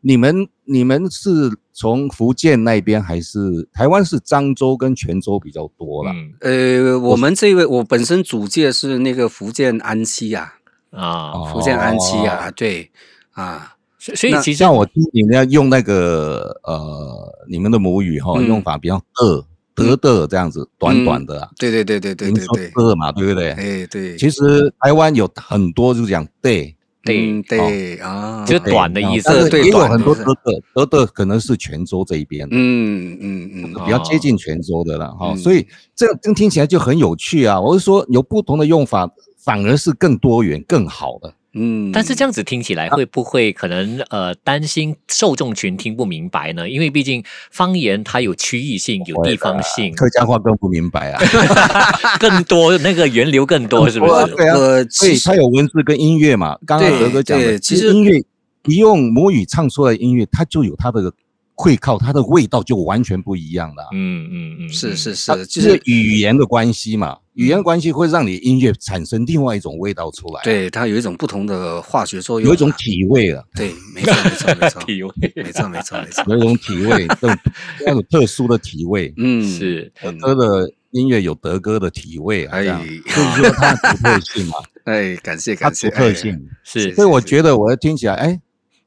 [0.00, 1.30] 你们你们是
[1.72, 6.12] 从福建那边，还是台湾是漳州跟泉州比较多了？
[6.40, 10.54] 呃，我们这位我本身祖籍是那个福建安溪啊，
[10.90, 12.90] 啊，福建安溪啊，对，
[13.32, 13.74] 啊。
[14.00, 21.50] 所以其实像我听你们要用那个呃，你们的母语哈，用法比较的得的这样子，短短的啊。
[21.58, 22.70] 对对对对对对对。
[22.70, 23.50] 的嘛，对不对？
[23.50, 24.16] 哎对。
[24.16, 29.48] 其实台湾有很多就是讲对对对啊，就短的意思。
[29.48, 32.46] 对也有很多德的德的可能是泉州这一边。
[32.50, 35.34] 嗯嗯嗯，比较接近泉州的了哈。
[35.36, 37.60] 所以这这听起来就很有趣啊！
[37.60, 41.32] 我是说有不同的用法，反而是更多元、更好的。
[41.54, 46.68] 嗯，但是这样子听起来会不会可能呃担心受众群听不明白呢？
[46.68, 51.20] 因为毕竟方言它有区域性，有地方性， 客家话更不明白啊，
[52.20, 54.34] 更多那个源流更多 是不是？
[54.36, 56.58] 对啊，所以它有文字跟音乐嘛。
[56.66, 58.22] 刚刚德哥讲的，其实音乐
[58.64, 61.12] 你用母语唱出来的音乐，它就有它的。
[61.60, 63.88] 会靠它的味道就完全不一样了。
[63.92, 70.40] 嗯嗯嗯，是是是，就是语言的关系嘛，语言关系会让你音乐产生另外一种味道出来。
[70.44, 73.44] 对，它有一种不同的化学作用，有一种体味了。
[73.56, 77.36] 对，没错没错没错， 体味，没错没错没错，有一种体味，这种
[77.84, 79.12] 那种特殊的体味。
[79.16, 84.54] 嗯，是德哥的音乐有德哥的体味啊，这样就是说它独特性嘛。
[84.86, 88.40] 哎，感谢感谢，独特性是，所以我觉得我听起来，哎。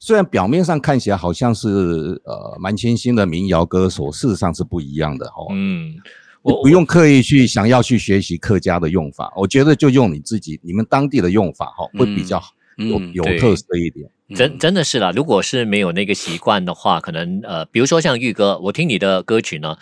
[0.03, 1.69] 虽然表面上看起来好像是
[2.25, 5.45] 呃蛮清新的民谣歌手，事实上是不一样的哦。
[5.51, 5.93] 嗯，
[6.41, 12.41] 我不用刻意去想要去学习客家的用法，我觉得就用你自己你们当地的用法哈，会比较
[12.77, 14.09] 有有特色一点。
[14.33, 19.77] 真真的是啦，如果是没有那个习惯的话，可能呃，比如说像玉哥，我听你的歌曲呢。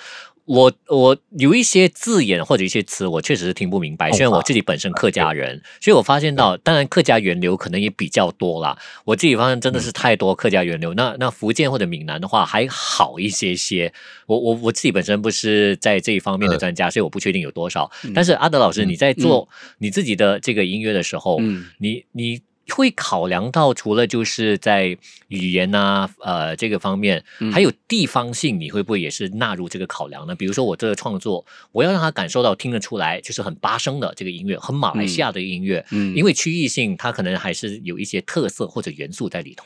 [0.50, 4.12] 我我有一些字眼或者一些词，我确实是听不明白。
[4.12, 8.76] 虽然我自己本身客家人，所以我发现到，当然客家源流可能也比较多啦。
[9.06, 10.92] 我自己发现真的是太多客家源流。
[10.96, 13.94] 那那福建或者闽南的话还好一些些。
[14.26, 17.92] 我我我自己本身不是在这一方面的专家，所以我不确定有多少。
[18.16, 19.48] 但是阿德老师，你在做
[19.78, 21.40] 你自己的这个音乐的时候，
[21.78, 22.42] 你你。
[22.70, 24.98] 会考量到除了就是在
[25.28, 30.36] 语言啊，呃，这个方面，还有地方性，你会不会也是纳入这个考量呢？
[30.36, 39.66] 比如说我这个创作，我要让他感受到听得出来，就是很巴生的这个音乐，很马来西亚的音乐，嗯，因为区域性，它可能还是有一些特色或者元素在里头。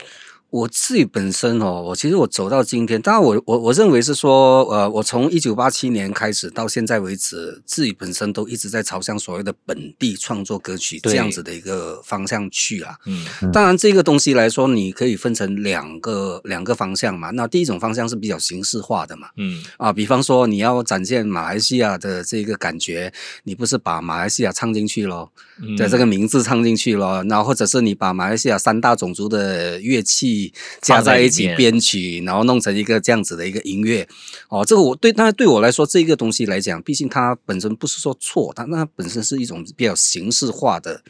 [0.53, 12.95] 我自己本身哦，我其实我走到今天，当然我我我认为是说，呃，我从一九八七年开始到现在为止，自己本身都一直在朝向所谓的本地创作歌曲这样子的一个方向去啊。
[13.07, 17.31] 嗯，当然这个东西来说，你可以分成两个两个方向嘛。
[17.31, 19.29] 那第一种方向是比较形式化的嘛。
[19.37, 23.11] 嗯，啊，比方说你要展现马来西亚的这个感觉，
[23.43, 25.31] 你不是把马来西亚唱进去咯，
[25.75, 30.42] 在这个名字唱进去咯，然后或者是你把马来西亚三大种族的乐器。
[30.81, 34.07] 加在一起编曲，然后弄成一个这样子的一个音乐，
[34.49, 41.03] 哦，这个我对，但是对我来说，这个东西来讲，毕竟它本身不是说错，它那本身是一种比较形式化的。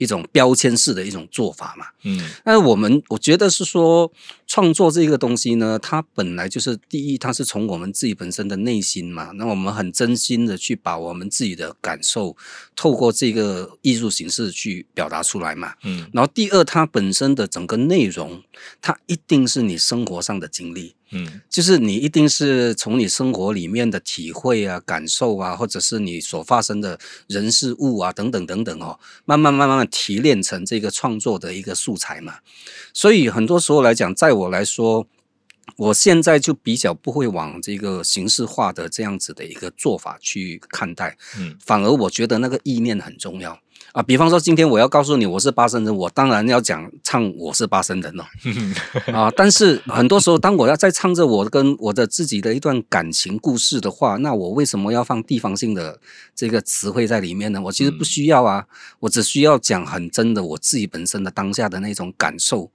[0.00, 4.10] 一种标签式的一种做法嘛，嗯，但是我们我觉得是说
[4.46, 12.34] 创作这个东西呢，它本来就是第一，它是从我们自己本身的内心嘛，那我们很真心的去把我们自己的感受
[12.74, 18.42] 透过这个艺术形式去表达出来嘛，嗯，然后第二，它本身的整个内容，
[18.80, 20.94] 它一定是你生活上的经历。
[21.12, 32.36] 嗯，就是你一定是从你生活里面的体会啊、感受啊，或者是你所发生的人事物啊等等等等哦，慢慢慢慢提炼成这个创作的一个素材嘛。
[32.92, 35.06] 所以很多时候来讲，在我来说，
[35.76, 43.58] 我现在就比较不会往这个形式化的这样子的一个做法去看待，嗯，反而我觉得那个意念很重要。
[43.92, 48.24] 啊，比方说今天我要告诉你我是巴生人，我当然要讲唱我是巴生人了。
[49.12, 55.98] 啊，但是很多时候当我要在唱着我跟我的自己的一段感情故事的话，那我为什么要放地方性的
[56.36, 57.60] 这个词汇在里面呢？
[57.60, 58.66] 我其实不需要啊，
[59.00, 62.70] 我只需要讲很真的我自己本身的当下的那种感受。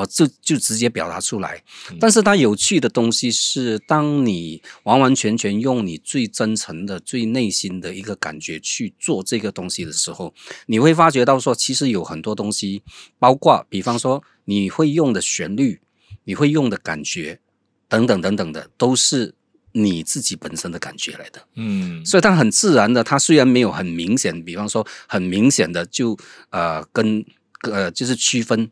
[0.00, 1.62] 哦，就就直接表达出来，
[2.00, 10.32] 但是它有趣的东西是，当你完完全全用你最真诚的、最内心的一个感觉去做这个东西的时候，
[10.66, 12.82] 你会发觉到说，其实有很多东西，
[13.18, 15.80] 包括比方说你会用的旋律，
[16.24, 17.40] 你会用的感觉，
[17.88, 19.34] 等等等等的，都是
[19.72, 21.44] 你自己本身的感觉来的。
[21.56, 26.16] 嗯，所以它很自然的，它虽然没有很明显，比方说很明显的就
[26.50, 27.24] 呃跟
[27.62, 28.70] 呃就是区分。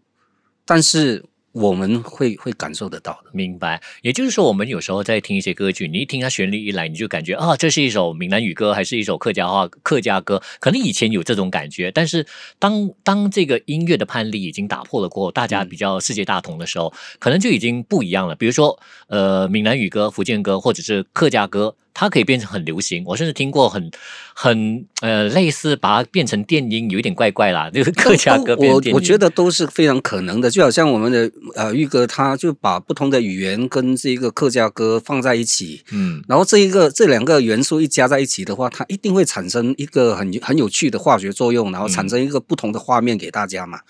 [0.69, 3.81] 但是我们会会感受得到的，明白。
[4.03, 10.43] 也就是说，我们有时候在听一些歌曲，你一听它旋律一来，你就感觉啊，这是一首闽南语歌，还是一首客家话客家歌？
[10.61, 12.25] 可能以前有这种感觉，但是
[12.59, 18.35] 当当这个音乐的判例已经打破了过后，大家比较世界大同的时候，可能就已经不一样了。
[18.37, 21.75] 比如说，呃，闽南语歌、福建歌，或者是客家歌。
[21.99, 23.91] 它可以变成很流行，我甚至听过很
[24.33, 28.93] 很呃类似把它变成电音，有一点怪怪啦，就是客家歌变电音。
[28.93, 43.83] 我我觉得都是非常可能的，就好像我们的呃玉哥，他就把不同的语言跟这个客家歌放在一起，嗯，然后这一个这两个元素一加在一起的话，它一定会产生一个很很有趣的化学作用，然后产生一个不同的画面给大家嘛，嗯、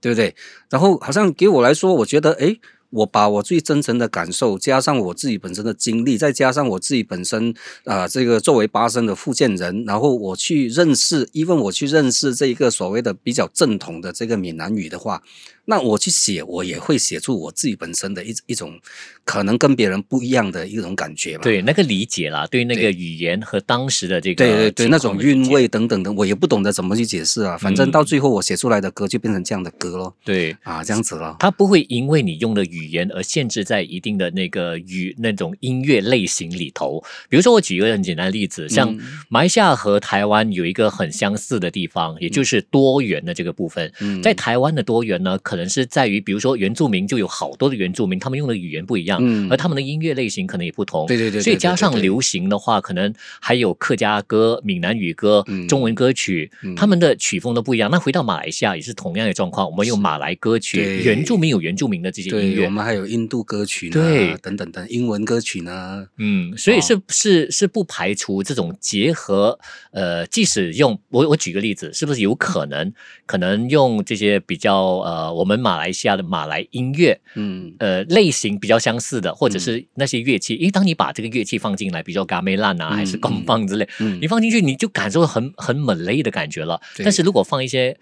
[0.00, 0.32] 对不对？
[0.70, 2.60] 然后好像给我来说，我觉得诶。
[2.96, 15.22] 我把我最真诚的感受，加上我自己本身的经历，再加上我自己本身啊、这个作为巴生的福建人，然后我去认识，因为我去认识这一个所谓的比较正统的这个闽南语的话。
[15.66, 18.80] 那我去写，我也会写出我自己本身的一一种
[19.24, 21.42] 可能跟别人不一样的一种感觉吧。
[21.42, 27.58] 对，那个理解啦，对那个语言和当时的这个对对对那种韵味等等的，我也不懂得怎么去解释啊。
[27.58, 30.14] 反正到最后我写出来的歌就变成这样的歌咯。
[30.24, 31.36] 对啊，这样子咯。
[31.40, 37.02] 它不会因为你用的语言而限制在一定的那个语那种音乐类型里头。
[37.28, 38.96] 比如说，我举一个很简单的例子，像
[39.28, 43.92] 马来西亚和台湾有一个很相似的地方，也就是多元的这个部分。
[44.00, 57.90] 嗯，在台湾的多元呢，可可能是在于，比如说原住民就有好多的原住民，他们用的语言不一样，嗯，而他们的音乐类型可能也不同，对对对，所以加上流行的话，可能还有客家歌、闽南语歌、嗯、中文歌曲，嗯、他们的曲风都不一样。
[57.90, 69.58] 那回到马来西亚也是同样的状况，我们用马来歌曲，原住民有原住民的这些音乐，我们还有印度歌曲呢，对，等等等，英文歌曲呢，嗯，所以是、哦、是是不排除这种结合，
[69.92, 72.92] 呃，即使用我我举个例子，是不是有可能
[73.24, 75.45] 可能用这些比较呃我。
[75.46, 86.80] 我们马来西亚的马来音乐，嗯，呃，类型比较相似的，或者是那些乐器，因为当你把这个乐器放进来，比如说嘎梅兰啊，还是钢棒之类，嗯，你放进去，你就感受很很马来的感觉了。
[86.98, 87.96] 但是如果放一些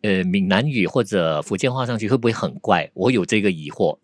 [0.00, 2.90] 呃闽南语或者福建话上去，会不会很怪？
[2.94, 3.98] 我有这个疑惑。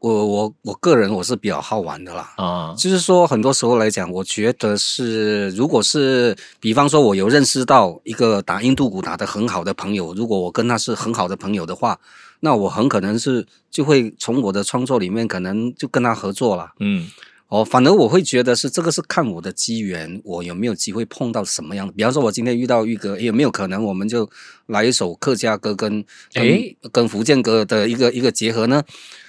[0.00, 11.98] 我我我个人我是比较好玩的啦，啊，就是说很多时候来讲，我觉得是，如果是比方说我有认识到一个打印度鼓打得很好的朋友，如果我跟他是很好的朋友的话，
[12.40, 17.08] 那我很可能是就会从我的创作里面可能就跟他合作了，嗯。
[17.48, 21.92] 哦，反而我会觉得是这个是看我的机缘，我有没有机会碰到什么样的。
[21.94, 24.28] 比方说，我今天遇到玉哥，有没有可能我们就
[24.66, 28.82] 来一首客家歌跟跟诶跟福建歌的一个一个结合呢？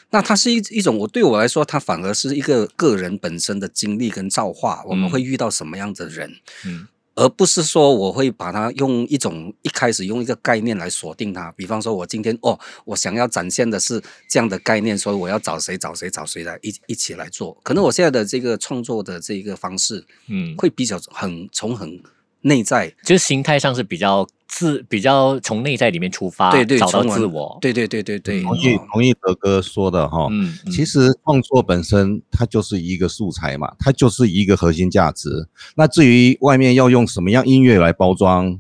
[0.09, 4.83] 那它是一一种，我对我来说，它反而是一个个人本身的经历跟造化。
[4.85, 6.29] 我们会遇到什么样的人？
[6.65, 6.89] 嗯。
[7.15, 17.57] 而不是说我会把它用一种一开始用一个概念来锁定它，比方说我今天哦，我想要展现的是这样的概念，所以我要找谁找谁找谁来一一起来做。
[17.63, 22.01] 可能我现在的这个创作的这个方式，嗯，会比较很从很
[22.41, 24.27] 内在，就是心态上是比较。
[24.51, 35.47] 自比较从内在里面出发，对对，找到自我，对对对对对，同意同意德哥说的哈，嗯，其实创作本身它就是一个素材嘛，它就是一个核心价值。
[35.75, 38.59] 那至于外面要用什么样音乐来包装，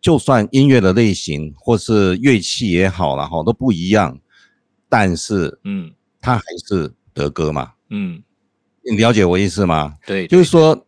[0.00, 4.18] 就算音乐的类型或是乐器也好了哈，都不一样，
[4.88, 8.20] 但是嗯，它还是德哥嘛，嗯，
[8.82, 9.94] 你了解我意思吗？
[10.04, 10.84] 对，就是说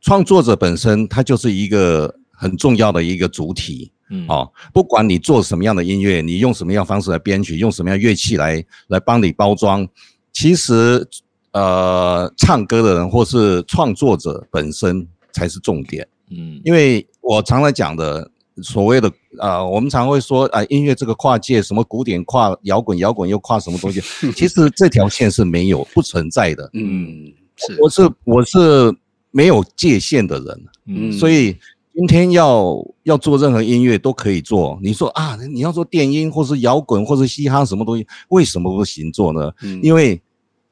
[0.00, 2.18] 创作者本身他就是一个。
[2.42, 9.86] 很重要的一个主体，嗯，哦，不管你做什么样的音乐，你用什么样方式来编曲，用什么样乐器来来帮你包装，
[10.32, 11.06] 其实，
[11.52, 18.28] 呃，唱歌的人或是创作者本身才是重点，嗯，因为我常来讲的
[18.60, 24.00] 所谓的，呃，我们常会说，啊、呃，音乐这个跨界，什么古典跨摇滚，摇滚又跨什么东西，
[24.34, 28.92] 其实这条线是没有不存在的，嗯，是，我是我是
[29.30, 31.56] 没有界限的人，嗯，所以。
[31.94, 39.52] 今天要要做任何音乐都可以做，你说啊，你要做电音或是摇滚或是嘻哈什么东西，为什么不行做呢？
[39.62, 40.20] 嗯，因为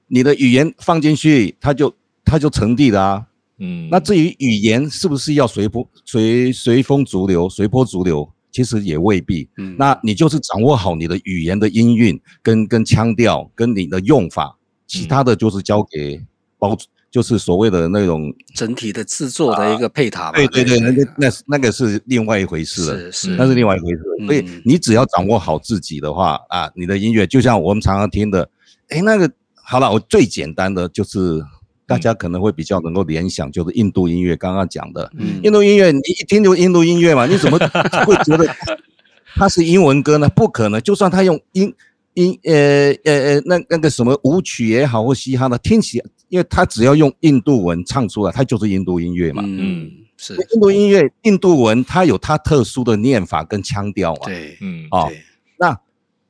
[0.07, 1.95] 你的语言放进去，它就
[2.25, 3.27] 它就成立了啊。
[3.59, 9.47] 嗯，那至于语言是不是要随波随随风逐流、随波逐流，其实也未必。
[9.59, 14.57] 嗯，那你就是掌握好你的语言的音韵跟跟腔调跟你的用法，
[14.87, 16.25] 其他的就是交给
[16.59, 16.75] 包。
[17.11, 24.01] 就是所谓的那种整体的制作的一个配塔吧，对对对，那个那是那个是另外一回事了，是是，那是另外一回事。
[24.27, 28.49] 所以你只要掌握好自己的话啊，你的音乐就像我们常常听的，
[28.91, 31.43] 哎，那个好了，我最简单的就是
[31.85, 35.11] 大家可能会比较能够联想，就是印度音乐刚刚讲的，
[35.43, 38.47] 印度音乐你一听就印度音乐嘛，你怎么会觉得
[39.35, 40.29] 它是英文歌呢？
[40.29, 41.75] 不可能，就算他用英
[42.15, 46.07] 英呃呃呃那那个什么舞曲也好或嘻哈的，听起来。
[46.31, 49.43] 因为他只要用印度文唱出来，它就是印度音乐嘛。
[49.45, 54.21] 嗯，是印度音乐，印度文它有它特殊的念法跟腔调嘛。
[54.25, 55.11] 对，嗯，哦，
[55.59, 55.79] 那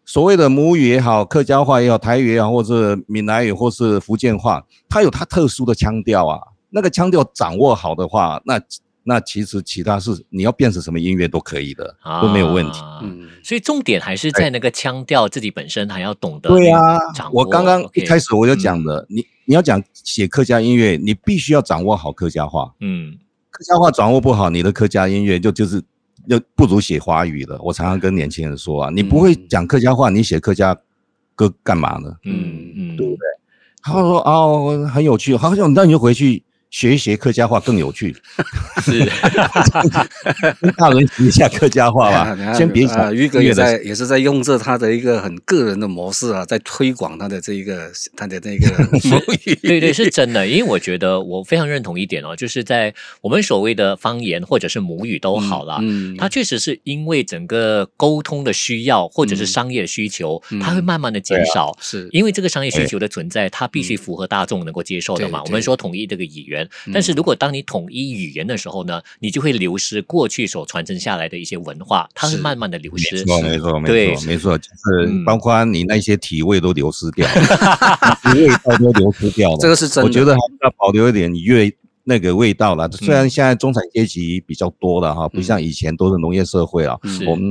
[0.04, 6.40] 所谓的母语也好，客家话也好，台语也好，或者闽南语或是福建话，它有它特殊的腔调啊。
[6.70, 8.60] 那个腔调掌握好的话，那。
[9.02, 12.80] 那其实其他是你要变成什么音乐都可以的，啊、都没有问题。
[13.02, 16.50] 嗯，所以重点还是在那个腔调，自己本身还要懂得。
[16.50, 16.98] 对啊，
[17.32, 22.72] 我刚刚一开始我就讲的，你你要讲写客家音乐，你必须要掌握好客家话。
[22.80, 23.16] 嗯，
[23.50, 25.82] 客家话掌握不好，你的客家音乐就就是
[26.28, 27.58] 就不如写华语了。
[27.62, 30.78] 我常常跟年轻人说啊，你不会讲客家话，你写客家
[31.34, 32.14] 歌干嘛呢？
[32.24, 33.20] 嗯嗯，对不对？
[33.82, 36.44] 他说哦，很有趣，好像那你就回去。
[36.70, 38.14] 学一学客家话更有趣，
[38.82, 39.04] 是
[40.60, 42.36] 跟大人学一下客家话吧。
[42.54, 48.68] 先别想，玉哥也在也是在用着他的一个很个人的模式啊，在推广他的这一个他的那个
[49.08, 49.54] 母语。
[49.56, 50.46] 对对，是真的。
[50.46, 61.76] 因为我觉得我非常认同一点哦，就是在我们所谓的方言或者是母语都好了，嗯，它确实是因为整个沟通的需要或者是商业需求，它会慢慢的减少。
[61.80, 65.42] 是因为这个商业需求的存在，它必须符合大众能够接受的嘛。
[65.44, 66.59] 我们说统一这个语言。
[66.92, 73.16] 但是如果当你统一语言的时候呢，你就会流失过去所传承下来的一些文化，它会慢慢的流失。
[73.16, 79.58] 没错，没错，对没错，没错，就是包括你那些体味都流失掉了， 味道都流失掉了。
[79.60, 81.72] 这个是真的，我觉得还是要保留一点粤
[82.04, 82.90] 那个味道了。
[82.92, 87.44] 虽然现在中产阶级比较多了哈，不像以前都是农业社会啊，我们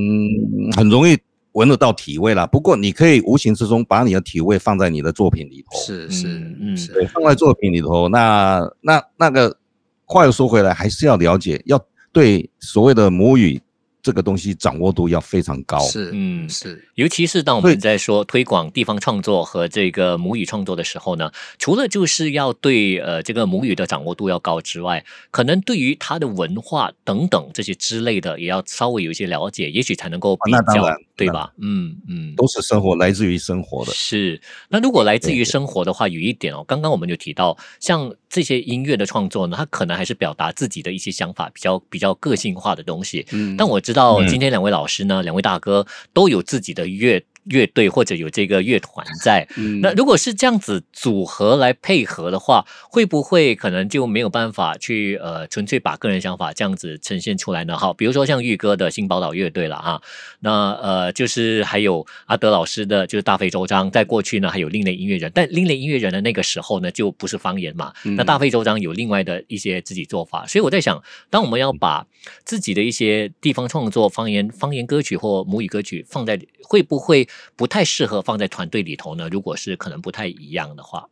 [0.75, 1.17] 很容易。
[1.53, 5.79] 闻得到体味啦，不过你可以无形之中把你的体味放在你的作品里头。
[5.79, 6.27] 是是
[6.59, 8.07] 嗯，对，放在作品里头。
[8.09, 9.57] 那那那个
[10.05, 11.79] 话又说回来，还是要了解，要
[12.11, 13.61] 对所谓的母语。
[14.01, 30.81] 这个东西掌握度要非常高，是，嗯，是，尤其是当我们在说推广地方创作和这个母语创作的时候呢，除了就是要对呃这个母语的掌握度要高之外，可能对于它的文化等等这些之类的，也要稍微有一些了解，也许才能够比较
[31.25, 31.53] 对吧？
[31.61, 33.91] 嗯嗯，都是生活，来自于生活的。
[33.91, 34.39] 是，
[34.69, 43.25] 那如果来自于生活的话，有一点哦，刚刚我们就提到，像这些音乐的创作呢，它可能还是表达自己的一些想法，比较比较个性化的东西。
[43.31, 47.23] 嗯，但我知道今天两位老师呢，两位大哥都有自己的乐。
[47.49, 57.77] 乐队或者有这个乐团在，嗯、那如果是这样子组合来配合的话，会不会可能就没有办法去呃纯粹把个人想法这样子呈现出来呢？
[57.77, 60.01] 好，比如说像玉哥的新宝岛乐队了啊，
[60.41, 72.05] 那呃就是还有阿德老师的就是大费周章，在过去呢还有另类音乐人，但另类音乐人的那个时候呢就不是方言嘛，嗯、那大费周章有另外的一些自己做法，所以我在想，当我们要把
[72.43, 77.27] 自己的一些地方创作方言方言歌曲或母语歌曲放在，会不会？
[77.55, 79.27] 不太适合放在团队里头呢？
[79.29, 81.07] 如果是可能不太一样的话，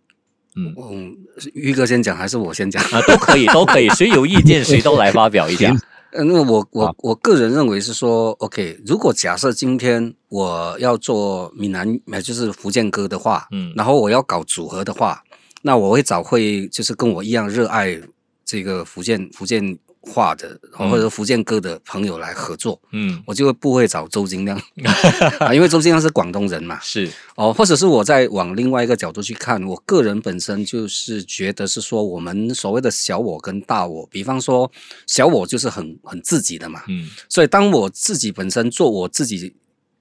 [0.55, 1.17] 嗯嗯，
[1.53, 3.01] 玉哥先讲还是我先讲啊？
[3.07, 5.75] 都可以，都可以，谁有意见谁都来发表一下。
[6.13, 15.21] 呃，那我我我个人认为是说，OK，如果假设今天我要做闽南，就是福建歌的话，嗯，然后我要搞组合的话，
[15.61, 17.99] 那我会找会就是跟我一样热爱
[18.45, 19.77] 这个福建福建。
[20.07, 24.59] 话的，或者福建歌的朋友来合作，嗯，我就不会找周金亮。
[25.39, 27.09] 啊，因为周金亮是广东人嘛，是。
[27.35, 34.71] 哦，或者是我在往另外一个角度去看，我个人本身就是觉得是说，我们所谓的小我跟大我，比方说
[35.05, 39.55] 小我就是很很自己的嘛，嗯，所以当我自己本身做我自己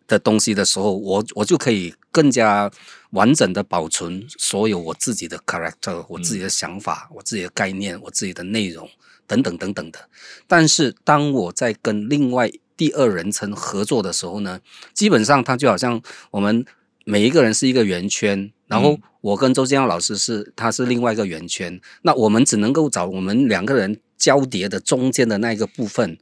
[0.07, 2.71] 的东西的时候，我我就可以更加
[3.17, 8.89] 完整的保存所有我自己的 character，我自己的想法，我自己的概念，我自己的内容。
[9.29, 9.99] 等等等等的，
[10.47, 14.61] 但是当我在跟另外第二人称合作的时候呢，
[14.95, 16.01] 基本上他就好像
[16.31, 16.65] 我们
[17.05, 26.17] 每一个人是一个圆圈，然后我跟周建耀老师是他是另外一个圆圈，那我们只能够找我们两个人交叠的中间的那一个部分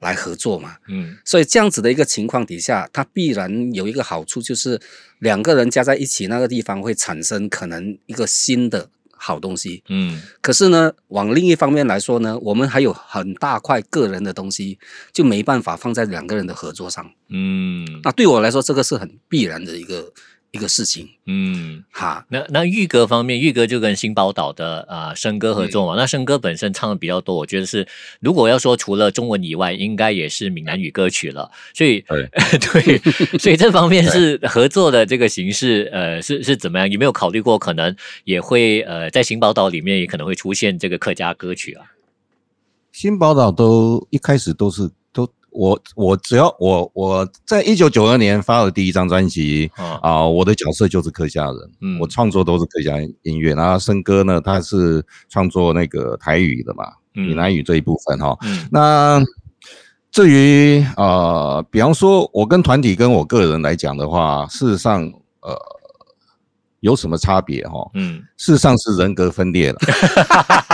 [0.00, 0.76] 来合作嘛。
[0.88, 4.80] 嗯，所以这样子的一个情况底下，它必然有一个好处，就是
[5.18, 8.90] 两个人加在一起那个地方会产生可能一个新的。
[9.18, 14.78] 好东西，嗯，可是呢，往另一方面来说呢，我们还有很大块个人的东西，
[15.10, 20.12] 就没办法放在两个人的合作上，嗯，那对我来说，这个是很必然的一个。
[20.56, 25.94] 一个事情，嗯，哈，那那玉哥方面，玉哥就跟新宝岛的啊生、呃、哥合作嘛。
[25.94, 27.86] 嗯、那生哥本身唱的比较多，我觉得是，
[28.20, 31.50] 如果要说除了中文以外，应该也是闽南语歌曲了。
[31.74, 32.28] 所以，对，
[32.58, 36.90] 对，所以这方面是合作的这个形式，呃，是是怎么样？
[36.90, 37.94] 有没有考虑过可能
[38.24, 41.84] 也会呃，在新宝岛里面也可能会出现这个客家歌曲啊？
[42.92, 44.90] 新宝岛都一开始都是。
[45.56, 53.54] 我我只要我我在一九九二年发了第一张专辑啊，呃，我的角色就是客家人，嗯，我创作都是客家音乐。
[53.54, 56.84] 然后生哥呢，他是创作那个台语的嘛，
[57.14, 58.36] 闽南语这一部分哈。
[58.42, 59.22] 嗯，那
[60.12, 65.02] 至于呃，比方说我跟团体跟我个人来讲的话，事实上
[65.40, 65.56] 呃
[66.80, 67.90] 有什么差别哈？
[67.94, 69.78] 嗯，事实上是人格分裂了。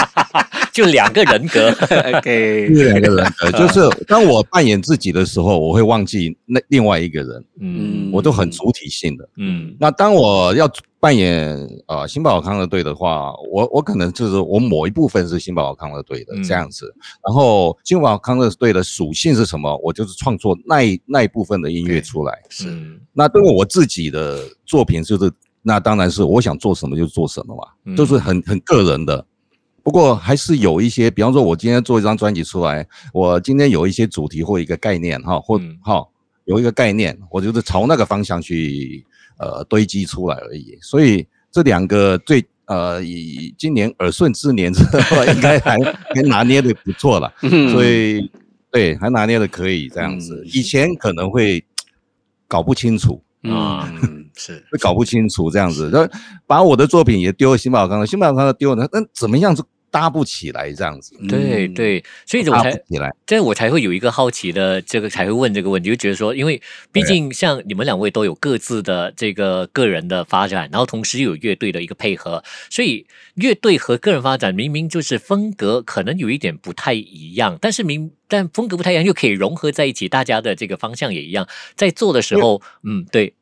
[0.73, 1.69] 就两个人格
[2.17, 11.59] ，OK，两个人格， 就是当我扮演自己的时候，我会忘记那另外一个人，嗯，我都很主体性的，嗯，那当我要扮演
[11.89, 22.67] 呃新宝康乐队的话，我我可能就是我某一部分是新宝康乐队的这样子，嗯、然后新宝康乐队的属性是什么，我就是创作那一那一部分的音乐出来，是，
[23.13, 29.27] 那对我自己的作品就是，那当然是我想做什么就做什么嘛，嗯、都是很很个人的。
[29.83, 36.07] 不过还是有一些，比方说，我今天做一张专辑出来，我今天有一些主题或一个概念哈，或哈
[36.45, 39.05] 有一个概念，我就是朝那个方向去
[39.39, 40.79] 呃堆积出来而已。
[40.81, 45.79] 所以这两个最呃以今年耳顺之年之后，应该还
[46.15, 47.33] 还拿捏的不错了。
[47.73, 48.31] 所以
[48.71, 50.43] 对，还拿捏的可以这样子。
[50.47, 51.65] 以前可能会
[52.47, 53.93] 搞不清楚啊，
[54.37, 54.65] 是。
[54.71, 56.09] 会搞不清楚这样子，就
[56.47, 59.65] 把我的作品也丢新宝康了，新宝康的丢了，那怎么样子？
[59.93, 83.35] 搭不起来这样子，对对，所以我才起来，这我才会有一个好奇的，这个才会问这个问题，就觉得说，因为毕竟像你们两位都有各自的这个个人的发展，然后同时又有乐队的一个配合，所以乐队和个人发展明明就是风格可能有一点不太一样，但是明但风格不太一样又可以融合在一起，大家的这个方向也一样，在做的时候，嗯，对。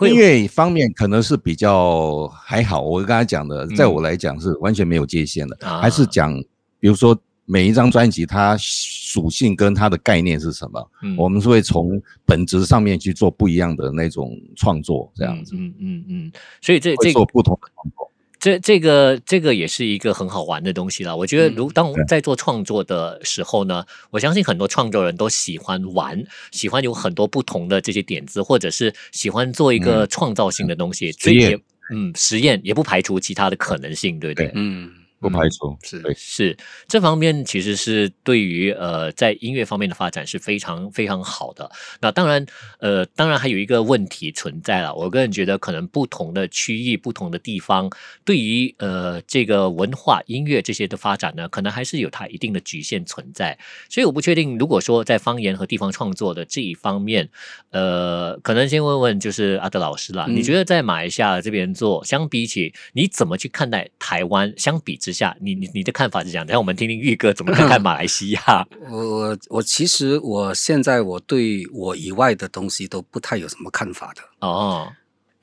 [0.00, 6.34] 音乐方面可能是比较还好，我刚才讲的，在我来讲是完全没有界限的，嗯、还是讲，
[6.80, 18.10] 比如说每一张专辑它属性跟它的概念是什么，嗯、我们是会从本质上面去做不一样的那种创作，这样子，嗯嗯嗯，所以这这做不同的创作。
[18.44, 21.16] 这这个这个也是一个很好玩的东西了。
[21.16, 31.58] 我觉得，如当我们在做创作的时候呢，嗯、我相信很多创作人都喜欢玩，喜欢有很多不同的这些点子，或者是喜欢做一个创造性的东西，所以也
[31.90, 34.52] 嗯，实验也不排除其他的可能性，对不对？
[34.54, 34.90] 嗯。
[35.30, 36.56] 不排除是是
[36.86, 41.70] 这方面，其实是对于呃在音乐方面的发展是非常非常好的。
[42.00, 42.44] 那当然
[42.78, 44.94] 呃当然还有一个问题存在了。
[44.94, 47.90] 我个人觉得，可能不同的区域、不同的地方，
[48.24, 53.58] 对于呃这个文化、音乐这些的发展呢，可能还是有它一定的局限存在。
[53.88, 57.28] 所以我不确定，如果说在方言和地方创作的这一方面，
[57.70, 64.52] 呃，可能先问问就是阿德老师啦，嗯、你觉得在马来西亚这边做，相比起你怎么去看待台湾？
[64.58, 68.66] 相比之下，你你你的看法是这样，让我们听听玉哥怎么看看马来西亚。
[68.90, 74.92] 我我其实我现在我对我以外的东西都不太有什么看法的哦。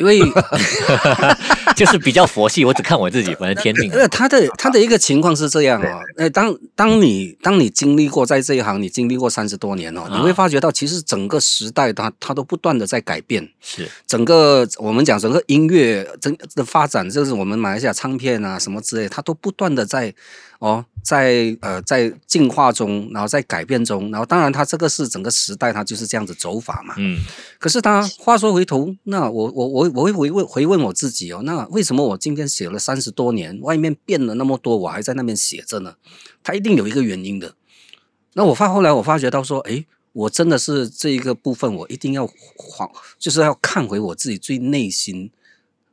[0.01, 0.19] 因为
[1.77, 3.91] 就是比较佛系，我只看我自己，反正天命。
[3.91, 13.47] 呃，他的他的一个情况是这样哦，呃，当当你当你经历过在这一行，你经历过三十多年哦，你会发觉到其实整个时代它它都不断的在改变。
[13.61, 20.13] 是整个我们讲整个音乐整的发展，就是我们马来西亚唱片啊什么之类，它都不断的在。
[20.61, 26.93] 哦，在呃，在进化中，然后在改变中，然后当然，它这个是整个时代，它就是这样子走法嘛。
[26.99, 27.19] 嗯。
[27.57, 35.95] 可是他话说回头，那我我我我会回问回问我自己哦，那为什么我今天写了三十多年，外面变了那么多，我还在那边写着呢？
[36.43, 37.55] 它一定有一个原因的。
[38.33, 42.87] 那我发后来我发觉到说，诶，我真的是这一个部分，我一定要还，
[43.17, 45.31] 就是要看回我自己最内心，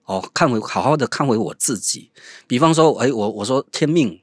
[0.05, 2.11] 哦，看回好好的看回我自己。
[2.47, 4.21] 比方说，诶，我我说天命。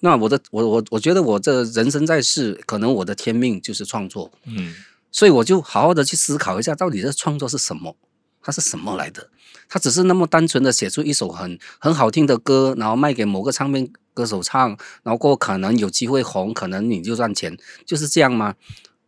[0.00, 4.74] 那我的我我我觉得我这人生在世，可能我的天命就是创作，嗯，
[5.10, 7.96] 所以我就好好的去思考一下，到底这创作是什么？
[8.40, 9.28] 它是什么来的？
[9.68, 14.68] 它只是那么单纯的写出一首很很好听的歌，然后卖给某个唱片歌手唱，
[15.02, 18.54] 然后过后可能有机会红，可能你就赚钱，就是这样吗？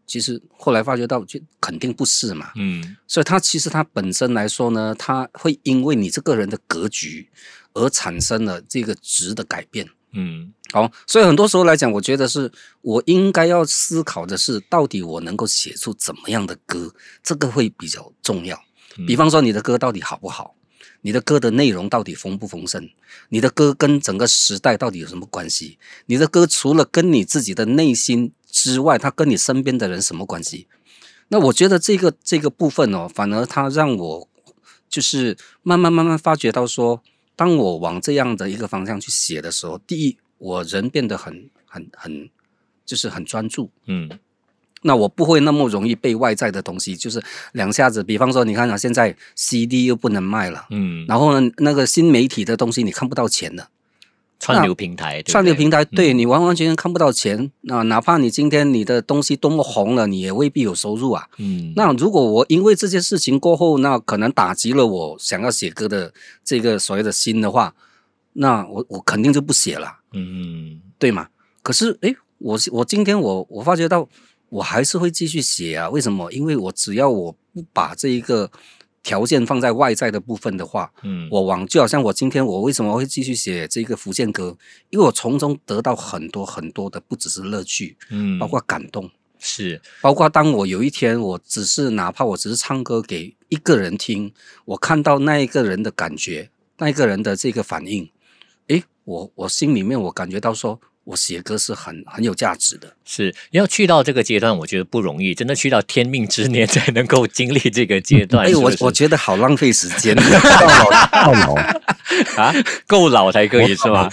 [0.07, 7.30] 其实后来发觉到，就肯定不是嘛，嗯，所以它其实它本身来说呢，它会因为你这个人的格局
[7.74, 9.88] 而产生了这个值的改变。
[10.12, 12.51] 嗯，好，所以很多时候来讲，我觉得是
[12.83, 16.95] 我应该要思考的是，到底我能够写出怎么样的歌，
[17.25, 18.57] 这个会比较重要。
[19.07, 20.55] 比方说，你的歌到底好不好？
[21.01, 22.89] 你的歌的内容到底丰不丰盛？
[23.31, 25.79] 你的歌跟整个时代到底有什么关系？
[26.07, 30.68] 你的歌除了跟你自己的内心之外，它跟你身边的人什么关系？
[31.29, 34.29] 那我觉得这个这个部分哦，反而它让我
[34.89, 37.03] 就是慢慢慢慢发觉到说。
[37.37, 42.28] 当我往这样的一个方向去写的时候，第一，我人变得很、很、很，
[42.84, 44.11] 就是很专注，嗯，
[44.82, 47.22] 那我不会那么容易被外在的东西，就是
[47.53, 48.03] 两下子。
[48.03, 53.68] 比方说，你看啊，现在 CD 又不能卖了，嗯，然后呢，那个新媒体的东西你看不到钱了。
[54.43, 57.53] 串流平台，串流平台，对你完完全全看不到钱。
[57.61, 61.28] 那哪怕你今天你的东西多么红了，你也未必有收入啊。
[61.36, 67.74] 嗯，那如果我因为这件事情过后，那可能打击了我想要写歌的这个所谓的心的话，
[68.41, 70.01] 那我我肯定就不写了。
[70.12, 71.28] 嗯，对吗？
[71.62, 74.09] 可是，诶，我我今天我我发觉到
[74.49, 75.88] 我还是会继续写啊。
[75.91, 76.32] 为什么？
[76.32, 78.51] 因为我只要我不把这一个。
[79.03, 84.55] 条件放在外在的部分的话，嗯，我往就好像我今天我为什么会继续写这个福建歌？
[84.91, 94.30] 因为我从中得到很多很多的不只是乐趣，嗯，包括感动，是包括当我有一天我只是哪怕我只是唱歌给一个人听，
[94.66, 98.11] 我看到那一个人的感觉，那一个人的这个反应，诶，
[99.11, 100.81] 我我心里面我感觉到说。
[101.11, 108.47] 我写歌是很很有价值的，是要去到这个阶段，我觉得不容易，真的去到天命之年才能够经历这个阶段。
[108.47, 111.81] 哎，我我觉得好浪费时间， 到老到老。
[112.37, 112.53] 啊，
[112.87, 114.11] 够老才可以是吧？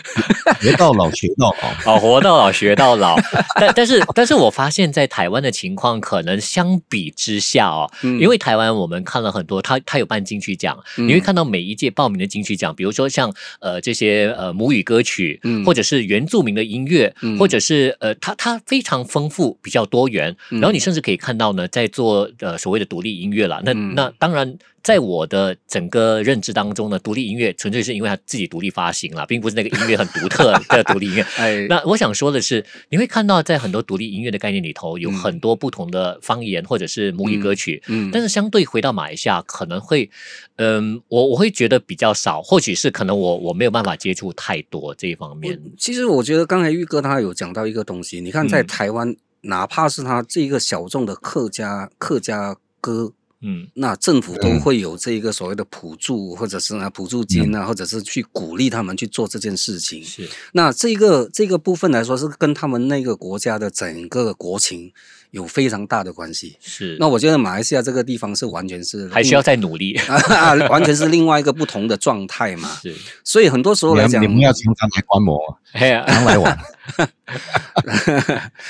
[0.61, 3.17] 学到老学到老， 哦，活到老学到老。
[3.59, 20.35] 但但是但是我发现，在台湾的情况可能相比之下哦，嗯、因为台湾我们看了很多，他他有办金曲奖，嗯、你会看到每一届报名的金曲奖，比如说像呃这些呃母语歌曲，嗯、或者是原住民的音乐，嗯、或者是呃它它非常丰富，比较多元。
[20.49, 23.61] 然后你甚至可以看到呢，在做呃所谓的独立音乐了。
[23.63, 24.57] 那、嗯、那当然。
[24.87, 31.21] 在我的整个认知当中呢，独立音乐纯粹是因为他自己独立发行了，并不是那个音乐很独特 的独立音乐。
[31.35, 37.83] 哎，那我想说的是，你会看到在很多独立音乐的概念里头，有很多不同的方言或者是母语歌曲。
[37.87, 40.09] 嗯，嗯，但是相对回到马来西亚，可能会，
[40.55, 45.59] 嗯，我我会觉得比较少，或许是可能我我没有办法接触太多这一方面。
[45.77, 53.11] 其实我觉得刚才玉哥他有讲到一个东西，你看在台湾，嗯、哪怕是他这个小众的客家客家歌。
[53.41, 60.03] 嗯，那政府都会有这个所谓的补助，或者是呢补助金啊，或者是去鼓励他们去做这件事情。
[60.03, 64.91] 是，那这个这个部分来说，是跟他们那个国家的整个国情
[65.37, 66.57] 有非常大的关系。
[66.59, 69.95] 是，那我觉得马来西亚这个地方是完全是还需要再努力，
[70.69, 72.67] 完全是另外一个不同的状态嘛。
[72.81, 75.39] 是， 所以很多时候来讲，你们要常常来观摩，
[75.71, 76.57] 常来玩。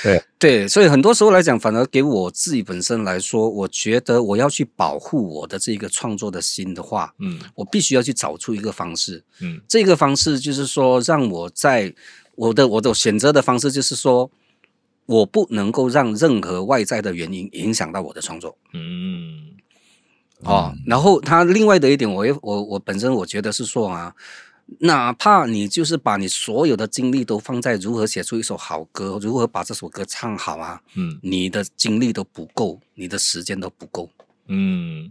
[0.02, 11.94] 对对，所以很多时候来讲，反而给我自己本身来说，我觉得我要去保护我的这个创作的心的话，嗯，我必须要去找出一个方式，嗯，这个方式就是说，让我在
[12.34, 14.30] 我的我的选择的方式就是说，
[15.08, 19.56] 我不能够让任何外在的原因影响到我的创作，嗯，
[20.44, 24.14] 哦，然后他另外的一点，我我我本身我觉得是说啊。
[24.80, 34.10] 哪怕你就是把你所有的精力都放在如何写出一首好歌，如何把这首歌唱好啊，嗯，你的精力都不够，你的时间都不够，
[34.46, 35.10] 嗯，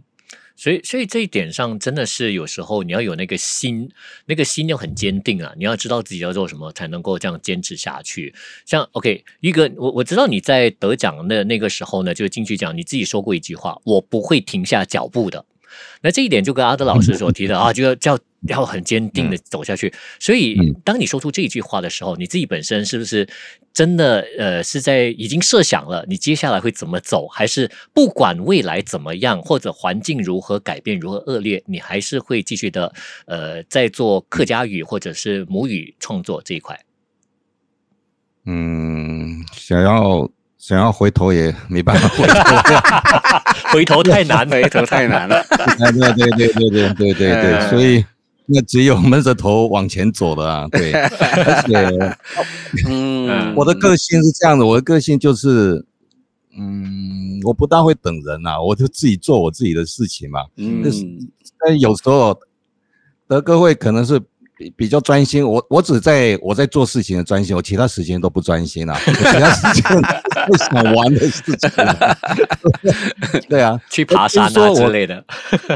[0.58, 3.88] 所以所以这一点上真的是有时候你要有那个心，
[4.26, 8.34] 那个心要很坚定啊，你要知道自己要做什么才能够这样坚持下去。
[8.66, 15.44] 像 OK，一哥我我知道你在得奖的那个时候呢，就是金曲奖，你自己说过一句话，我不会停下脚步的。
[16.02, 19.92] 那这一点就跟阿德老师所提的啊，就要叫要很坚定的走下去。
[20.20, 23.28] 所以，当你说出这句话的时候，你自己本身是不是
[23.72, 32.92] 真的呃是在已经设想了你接下来会怎么走，还是不管未来怎么样，或者环境如何改变，如何恶劣，你还是会继续的
[33.26, 36.78] 呃在做客家语或者是母语创作这一块？
[38.46, 40.30] 嗯，想要。
[40.60, 45.42] 想要回头也没办法回头， 回头太难，回头太难了。
[45.78, 48.04] 对对对对对对对对对，所以
[48.48, 50.66] 那只有闷着头往前走的啊。
[50.72, 52.16] 对，而且，
[52.88, 55.84] 嗯， 我的个性是这样的，我的个性就是，
[56.56, 60.40] 嗯，我不大会等人呐，我就自己做我自己的事情嘛。
[60.56, 60.82] 嗯，
[61.64, 62.38] 但有时候
[63.28, 64.20] 德哥会可能是。
[64.58, 70.02] 比比较专心，我我只在我在做事情的专心，我其他时间都不专心啊，其他时间
[70.48, 71.70] 不想玩的事情。
[73.48, 75.24] 对啊， 去爬山啊之类的。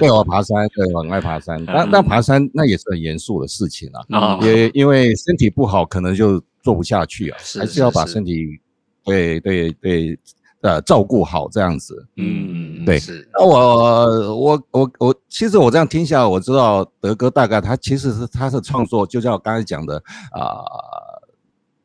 [0.01, 1.65] 对，我爬山，对，我很爱爬山。
[1.65, 8.59] 但但爬山那也是很严肃的事情啊，也因为身体不好，可能就做不下去啊，还是要把身体，
[9.05, 10.19] 对对对。
[10.63, 12.99] 呃，照顾好这样子，嗯，对。
[12.99, 13.29] 是。
[13.33, 19.97] 那我我我我，其实我这样听下来，我知道德哥大概他其实是他是创作，就像我刚才讲的
[20.33, 21.29] 啊、呃，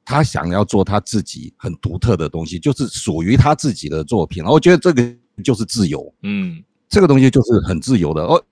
[0.05, 4.43] 他想要做他自己很独特的东西，就是属于他自己的作品。
[4.43, 8.23] 我觉得这个就是自由，嗯，这个东西就是很自由的。
[8.23, 8.43] 哦，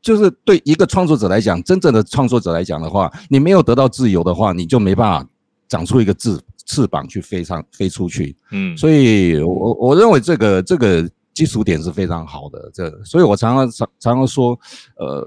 [0.00, 5.28] 就是对一个创作者来讲，真正的创作者来讲的话，你没有得到自由的话，你就没办法
[5.68, 6.38] 长出一个翅。
[6.66, 14.58] 翅膀去飞上飞出去，嗯，所以我我认为这个这个基础点是非常好的，这所以我常常常常常说，
[14.96, 15.26] 呃，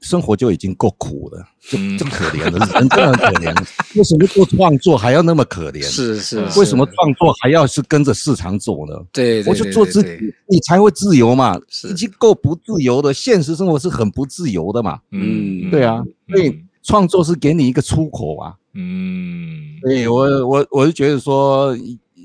[0.00, 3.66] 生活就已经够苦了，就这么可怜了，人真的很可怜，
[3.96, 5.82] 为什么做创作还要那么可怜？
[5.82, 8.94] 是是，为什么创作还要是跟着市场走呢？
[9.12, 10.08] 对，我就做自己，
[10.48, 11.60] 你才会自由嘛，
[11.90, 18.54] 已经够不自由的，现实生活是很不自由的嘛，嗯，对啊，所以创作是给你一个出口啊。
[18.72, 21.76] 嗯，对我我我是觉得说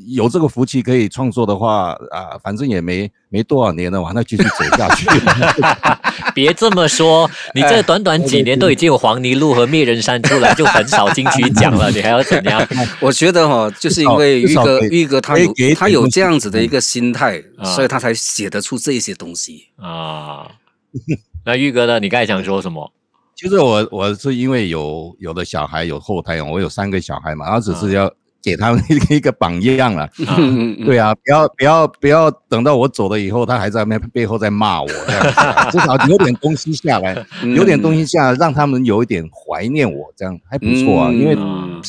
[0.07, 5.07] 有这个福气可以创作的话啊，反正也没没多少年了，我那继续走下去。
[6.33, 12.67] 别这么说，你这短短几年都已经有黄泥路和灭人山出来，就很少金曲奖了，你还要怎样？
[12.99, 20.47] 我觉得哈，就是因为玉哥玉哥他有他有这样子的一个心态，所以他才写得出这些东西啊。
[21.45, 21.99] 那玉哥呢？
[21.99, 22.91] 你刚才想说什么？
[23.35, 28.11] 其实我我是因为有有的小孩有后胎，我有三个小孩嘛，他只是要
[28.45, 30.07] 给他们一个一个榜样了。
[30.85, 35.23] 对啊，不要不要不要等到我走了以后，他还在那背后在骂我这样，
[35.71, 37.17] 至少有点东西下来，
[37.55, 41.35] 有点东西下来，让他们有一点怀念我，这样还不错啊，因为。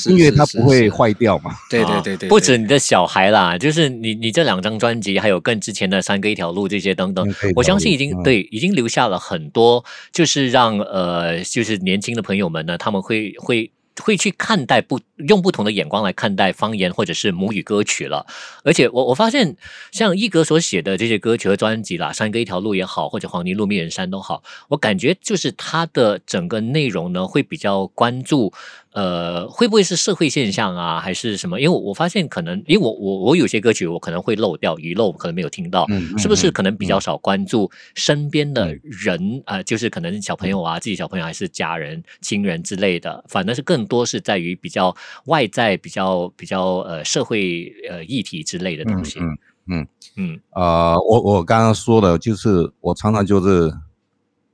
[0.06, 1.50] 音乐它不会坏掉嘛？
[1.70, 9.82] 对对对对，不止你的小孩啦，就是你你这两张专辑，还有更之前的三个一条路这些等等，我相信已经对已经留下了很多，
[10.12, 13.70] 就是让呃就是年轻的朋友们呢，他们会会。
[14.02, 18.26] 会去看待不用不同的眼光来看待方言或者是母语歌曲了，
[18.62, 19.56] 而且我我发现
[19.90, 28.52] 像一哥所写的这些歌曲和专辑啦，山歌一条路也好，或者黄泥路迷人山都好，我感觉就是它的整个内容呢会比较关注，
[28.96, 31.60] 呃，会不会是社会现象啊，还是什么？
[31.60, 39.62] 因为我发现可能，因为我我我有些歌曲我可能会漏掉遗漏，可能没有听到，嗯是不是可能比较少关注身边的人啊、呃？
[39.62, 43.86] 就是可能小朋友啊，自己小朋友还是家人亲人之类的，反正是更。
[43.86, 44.92] 多是在于比较
[45.26, 49.20] 外在、比较比较呃社会呃议题之类的东西。
[49.20, 49.38] 嗯，
[49.68, 49.86] 嗯
[50.16, 53.72] 嗯，呃，我我刚刚说的，就是我常常就是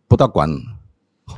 [0.07, 0.51] 不大管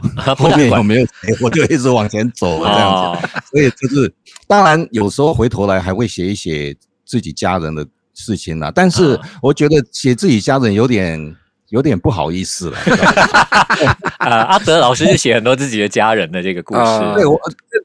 [0.36, 3.28] 后面有没有谁， 我就一直往前走这样子。
[3.51, 4.12] 所以就是，
[4.47, 6.74] 当然有时候回头来还会写一写
[7.05, 8.72] 自己家人的事情啦。
[8.74, 11.36] 但是我觉得写自己家人有点。
[11.70, 12.78] 有点不好意思了。
[14.20, 16.80] 呃，阿德老师就写很多自己的家人的这个故事。
[16.80, 17.36] 呃、对，我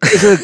[0.01, 0.38] 就是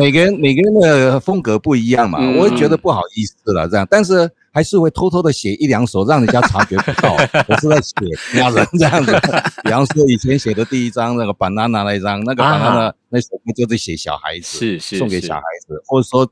[0.00, 7.14] 每个人每个人的风格不一样嘛，嗯、我也觉得不好意思了这样，但是还是会偷偷的写一两首，让人家察觉不到
[7.48, 7.94] 我是在写
[8.38, 9.12] 家人这样子。
[9.64, 16.30] 比方说以前写的第一张那个 banana 那一张，那个 banana 那首歌就是写小孩子，是是送给小孩子，或者说。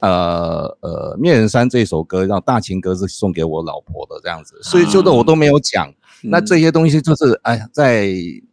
[0.00, 5.86] 呃呃，灭人山这首歌，让大情歌是送给我老婆的这样子，所以就的我都没有讲。
[6.24, 8.10] 嗯、那这些东西就是哎呀，在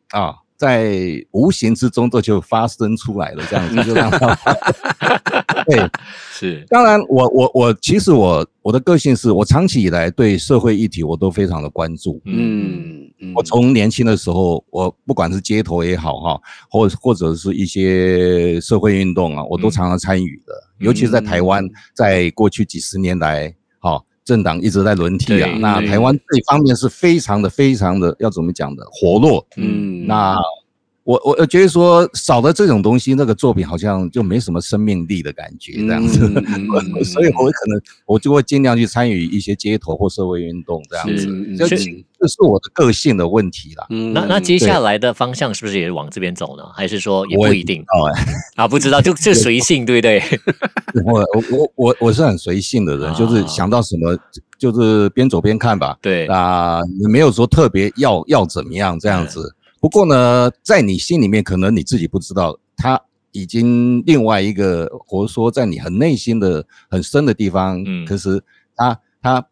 [0.09, 0.93] 啊，在
[1.31, 4.11] 无形之中这就发生出来了，这样子就这样。
[5.65, 5.89] 对，
[6.33, 6.65] 是。
[6.67, 12.21] 当然我，我我我其实我我的个性是我长期以来对社会议题我都非常的关注。
[12.25, 13.09] 嗯。
[13.35, 20.53] 我从年轻的时候，我不管是街头也好哈，或或者是一些社会运动啊，我都常常参与的。
[20.79, 25.49] 尤其是在台湾，在过去几十年来，哈，政党一直在轮替啊。
[25.59, 29.45] 那台湾这方面是非常的、非常的要怎么讲的活络。
[29.57, 30.37] 嗯，那。
[31.09, 41.85] 我我我觉得说少了这种东西，那个作品好像就没什么生命力的感觉这样子， 嗯、所以我可能我就会尽量去参与一些街头或社会运动这样子，这是
[42.19, 43.87] 这是我的个性的问题啦。
[43.89, 46.63] 嗯，那那接下来的方向是不是也往这边走呢？
[46.75, 47.81] 还是说也不一定？
[47.81, 48.13] 哦，
[48.55, 50.21] 啊，不知道，就就随性，对不对？
[51.05, 54.15] 我我我我是很随性的人，就是想到什么
[54.59, 55.97] 就是边走边看吧。
[56.03, 59.55] 对啊，也没有说特别要要怎么样这样子。
[59.79, 63.01] 不过呢，在你心里面，可能你自己不知道，他
[63.31, 68.43] 已经另外一个，或者说在你很内心的很深的地方，嗯，可是
[68.75, 69.47] 他他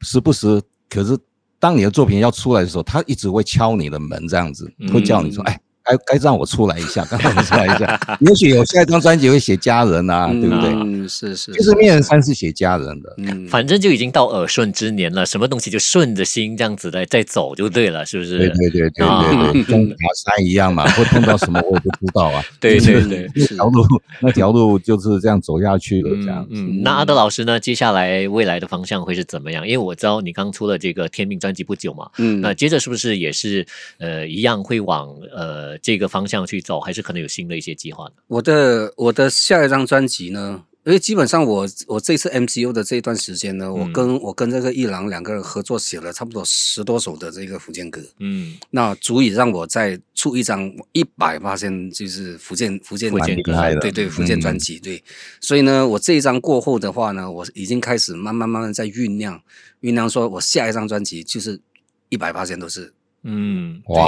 [0.00, 1.18] 时不时，可是
[1.58, 5.60] 当你的作品要出来的时候，他一直会敲你的门，这样子会叫你说，哎。
[5.88, 8.18] 该该让我出来一下，该让我出来一下。
[8.20, 10.70] 也许有下一张专辑会写家人啊，对不对？
[10.70, 11.52] 嗯，是是。
[11.52, 18.38] 其实面人山是写家人的，嗯，反正就已经到耳顺之年了，什么东西就顺着心这样子来再走就对了，是不是？
[18.38, 22.44] 对对对对对对，跟爬山一样嘛，会碰到什么我也不知道啊。
[22.60, 23.86] 对对对，那条路
[24.20, 26.46] 那条路就是这样走下去的，这样。
[26.50, 27.58] 嗯，那阿德老师呢？
[27.58, 29.66] 接下来未来的方向会是怎么样？
[29.66, 33.66] 因为我知道你刚出了这个《天命》专辑不久嘛，嗯，那接着是不是也是
[33.98, 35.77] 呃一样会往呃。
[35.82, 38.12] 这个方向去走，还是可能有新的一些计划呢？
[38.26, 40.64] 我的我的下一张专辑呢？
[40.84, 53.52] 因为基本上我我这次 MCU 的这一段时间呢，嗯、我跟我跟这个一郎两个人合作写了差不多十多首的这个福建歌，嗯，那足以让我再出一张一百八千就是福建福建福建歌，
[53.82, 55.04] 对对福建专辑，嗯、对，
[55.42, 59.38] 所以呢，我这一张过后的话呢，我已经开始慢慢慢慢在酝酿
[59.82, 61.60] 酝酿，说我下一张专辑就是
[62.08, 62.94] 一百八千都是。
[63.30, 64.06] 嗯，哇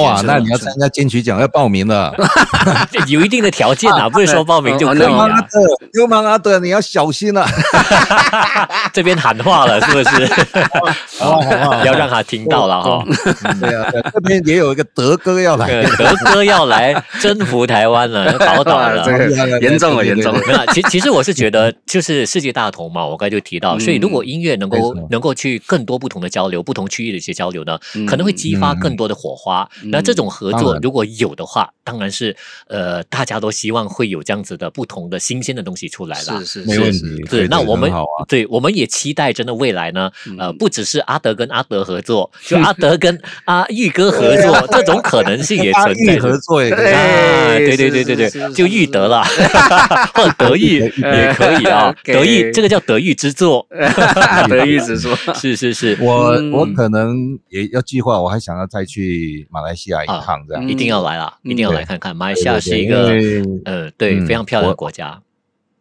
[0.00, 2.14] 哇，那你要参加金曲奖要报名了，
[3.06, 4.98] 有一定的条件啊， 不是说报名就可以。
[4.98, 5.60] 流氓阿德，
[5.92, 7.46] 流氓阿德，你要小心了。
[8.94, 10.30] 这边喊话了，是不是？
[11.84, 13.04] 要让他听到了哈。
[13.60, 19.06] 对啊，这边也有一个德哥要来，德哥要来征服台湾了，宝岛了，
[19.60, 20.66] 严重了，严重了。
[20.72, 29.68] 其其实我是觉得，就是世界大同嘛，我刚才就提到，所以如果音乐能够能够去更多不同的交流，不同区域的一些交流呢，可能会激发更多的火花。
[29.84, 32.34] 那这种合作如果有的话，当然是
[32.68, 36.44] 呃，大家都希望会有这样子的不同的新鲜的东西出来了。
[36.44, 37.22] 是是，没问题。
[37.28, 37.90] 对，那我们
[38.28, 46.18] 对，我们也期待真的未来呢，呃，不只是阿德跟阿德合作，就阿 德跟阿玉哥合作，这种可能性也存在。
[46.18, 46.92] 合作也可以。
[47.58, 49.24] 对对对对对，就玉德了，
[50.14, 51.94] 或德玉也可以啊。
[52.04, 53.66] 德玉这个叫德玉之作，
[54.48, 55.16] 德玉之作。
[55.34, 57.16] 是是是，我我可能
[57.48, 62.14] 也要计划，我还想要再去马来西亚一趟，这样一定要来啦，一定要来看看。
[62.14, 63.08] 马来西亚是一个
[63.64, 65.22] 呃，对，非常漂亮的国家。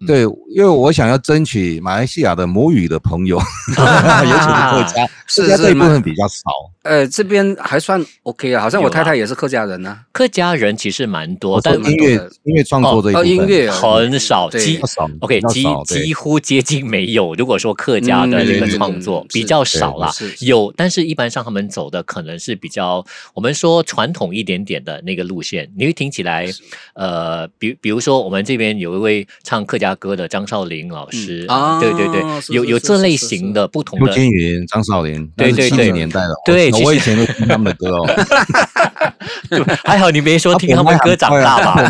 [0.07, 3.37] 对，因为我想要争取马来西亚的母语的朋友，
[3.69, 6.41] 尤其是客家， 客家这一部分比较少。
[6.83, 9.99] 呃，这边还算 OK 啊，好像我太太也是客家人呢。
[10.11, 14.79] 客家人其实蛮多，但音乐音乐创作这一部分音乐很少，几
[15.19, 17.35] OK 几几乎接近没有。
[17.35, 25.71] 如果说客家的这个创作比较少啦，有，但是一般上他们走的可能是比较我们说传统一点点的那个路线。
[25.77, 26.47] 你会听起来，
[26.95, 34.07] 呃，比比如说我们这边有一位唱客家歌的张少林老师，啊对对对，有有这类型的不同的。
[34.07, 36.71] 朱金云、张少林，对对对，年代了，对。
[36.83, 38.05] 我以前都听他们的歌哦，
[39.83, 41.81] 还好你没说听他们歌长大吧？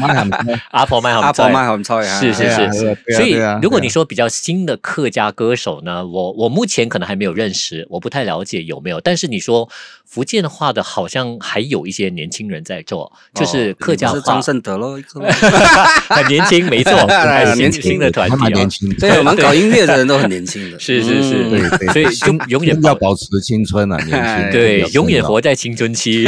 [0.72, 2.98] 阿婆卖好，阿婆卖好菜，是是是。
[3.16, 9.00] 所以如果你说比较新的客家歌手呢，我我目前可能还没有认识，我不太了解有没有。
[9.00, 9.70] 但是你说
[10.06, 14.16] 福建话的，好像还有一些年轻人在做，就是客家话。
[14.16, 14.98] 是张胜德喽，
[16.10, 18.90] 很年轻，没错，很年轻的团体，年轻。
[18.96, 24.52] 对，我们搞音乐的人都很年轻的，是是是，所以永永远要保持青春啊，年轻。
[24.52, 26.28] 对，永远活在青春期。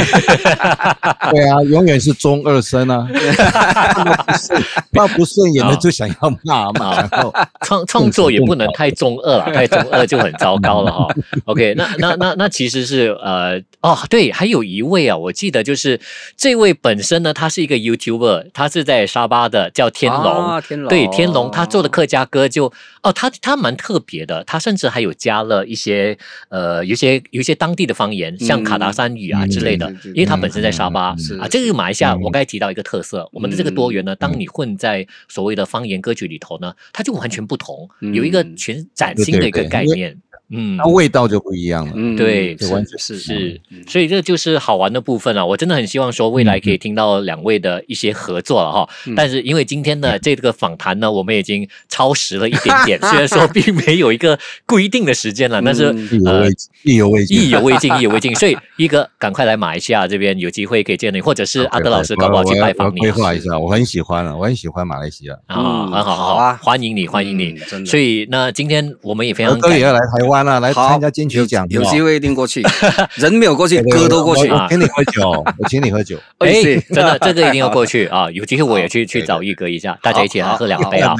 [1.30, 3.06] 对啊，永远是中二生啊！
[4.90, 11.08] 那不顺眼的就想要骂骂，然后 创创作也不能太中二了， 太中二就很糟糕了哈。
[11.46, 16.00] OK，那那那那其实是呃哦对，还有一位啊，我记得就是
[16.36, 26.16] 这位本身呢，他是一个 YouTuber，他是在沙巴的，叫天龙，天龙对天龙，他做的客家歌就哦，他他蛮特别的，他甚至还有加了一些
[26.48, 31.16] 呃，有些有些当地的方言，像卡达山语啊之类的，因为他本身在沙巴。
[31.16, 40.20] 是啊，这个马来西亚，我刚才提到一个特色，嗯、我们的这个多元呢，当你混在所谓的方言歌曲里头呢，它就完全不同，嗯、有一个全崭新的一个概念。
[40.50, 41.92] 嗯，那味道就不一样了。
[41.96, 45.44] 嗯，对，是是是，所以这就是好玩的部分了！
[45.44, 48.88] 我真的很希望说未来可以听到两位的一些合作了哈。
[49.16, 55.84] 但是因为今天的这个访谈呢，我们已经超时了一点点，虽然说 并没有一个规定的时间了，但是
[56.26, 56.46] 呃，
[56.82, 58.34] 意犹未尽，意犹未尽，意犹未尽。
[58.34, 62.98] 所以一哥赶快来马来西亚这边，有机会可以见你，或者是阿德老师搞不好去拜访你。
[62.98, 67.56] 规划一下，我很喜欢啊，我很喜欢马来西亚啊，很好，好啊，欢迎你，欢迎你。
[67.86, 71.10] 所以那今天我们也非常哥也要来台湾啊，来参加。
[71.14, 72.60] 金曲奖有机会一定过去，
[73.14, 74.50] 人没有过去，歌都过去。
[74.50, 76.18] 我请你喝酒， 我请你喝酒。
[76.38, 78.28] 哎，真的，这个一定要过去 啊！
[78.32, 81.14] 有机会我也去去找玉哥一下，大家一起来喝两杯啊！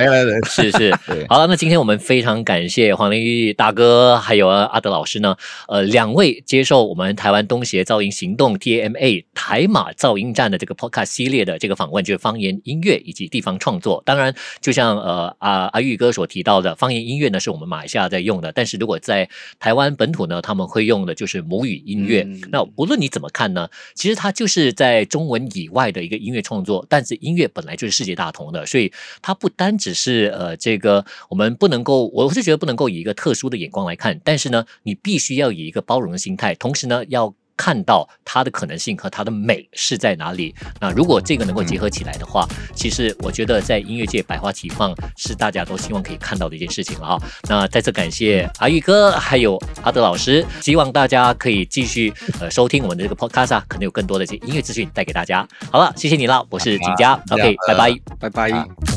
[0.49, 0.93] 是是，
[1.29, 5.37] 好了，那今天我们非常感谢黄连玉大哥还有阿德老师呢，
[5.69, 14.03] 呃，两位接受我们台湾东协噪音行动 TAMA 台马噪音站的这个 Podcast 系列的这个访问，就是方言音乐以及地方创作。
[14.05, 19.29] 当然，就像呃阿阿玉哥所提到的，方言音乐呢是我们马来西亚在用的，但是如果在
[19.61, 22.23] 台湾本土呢，他们会用的就是母语音乐。
[22.23, 26.85] 嗯、那无论你怎么看呢，其实它就是在中文以外的一个音乐创作。
[26.89, 28.91] 但是音乐本来就是世界大同的，所以
[29.23, 34.19] 它不单只是呃这个我们不能够，我是觉得不能够以一个特殊的眼光来看。
[34.25, 37.35] 但是呢，你必须要以一个包容的心态，同时呢要。
[37.57, 40.55] 看到它的可能性和它的美是在哪里？
[40.81, 47.19] 那如果这个能够结合起来的话，其实我觉得在音乐界百花齐放是大家都希望可以看到的一件事情了哈。
[47.49, 55.47] 那再次感谢阿玉哥还有阿德老师，希望大家可以继续呃收听我们的这个 podcast 啊，可能有更多的这音乐资讯带给大家。
[55.71, 58.94] 好了，谢谢你了，我是景佳，OK，拜拜，拜拜。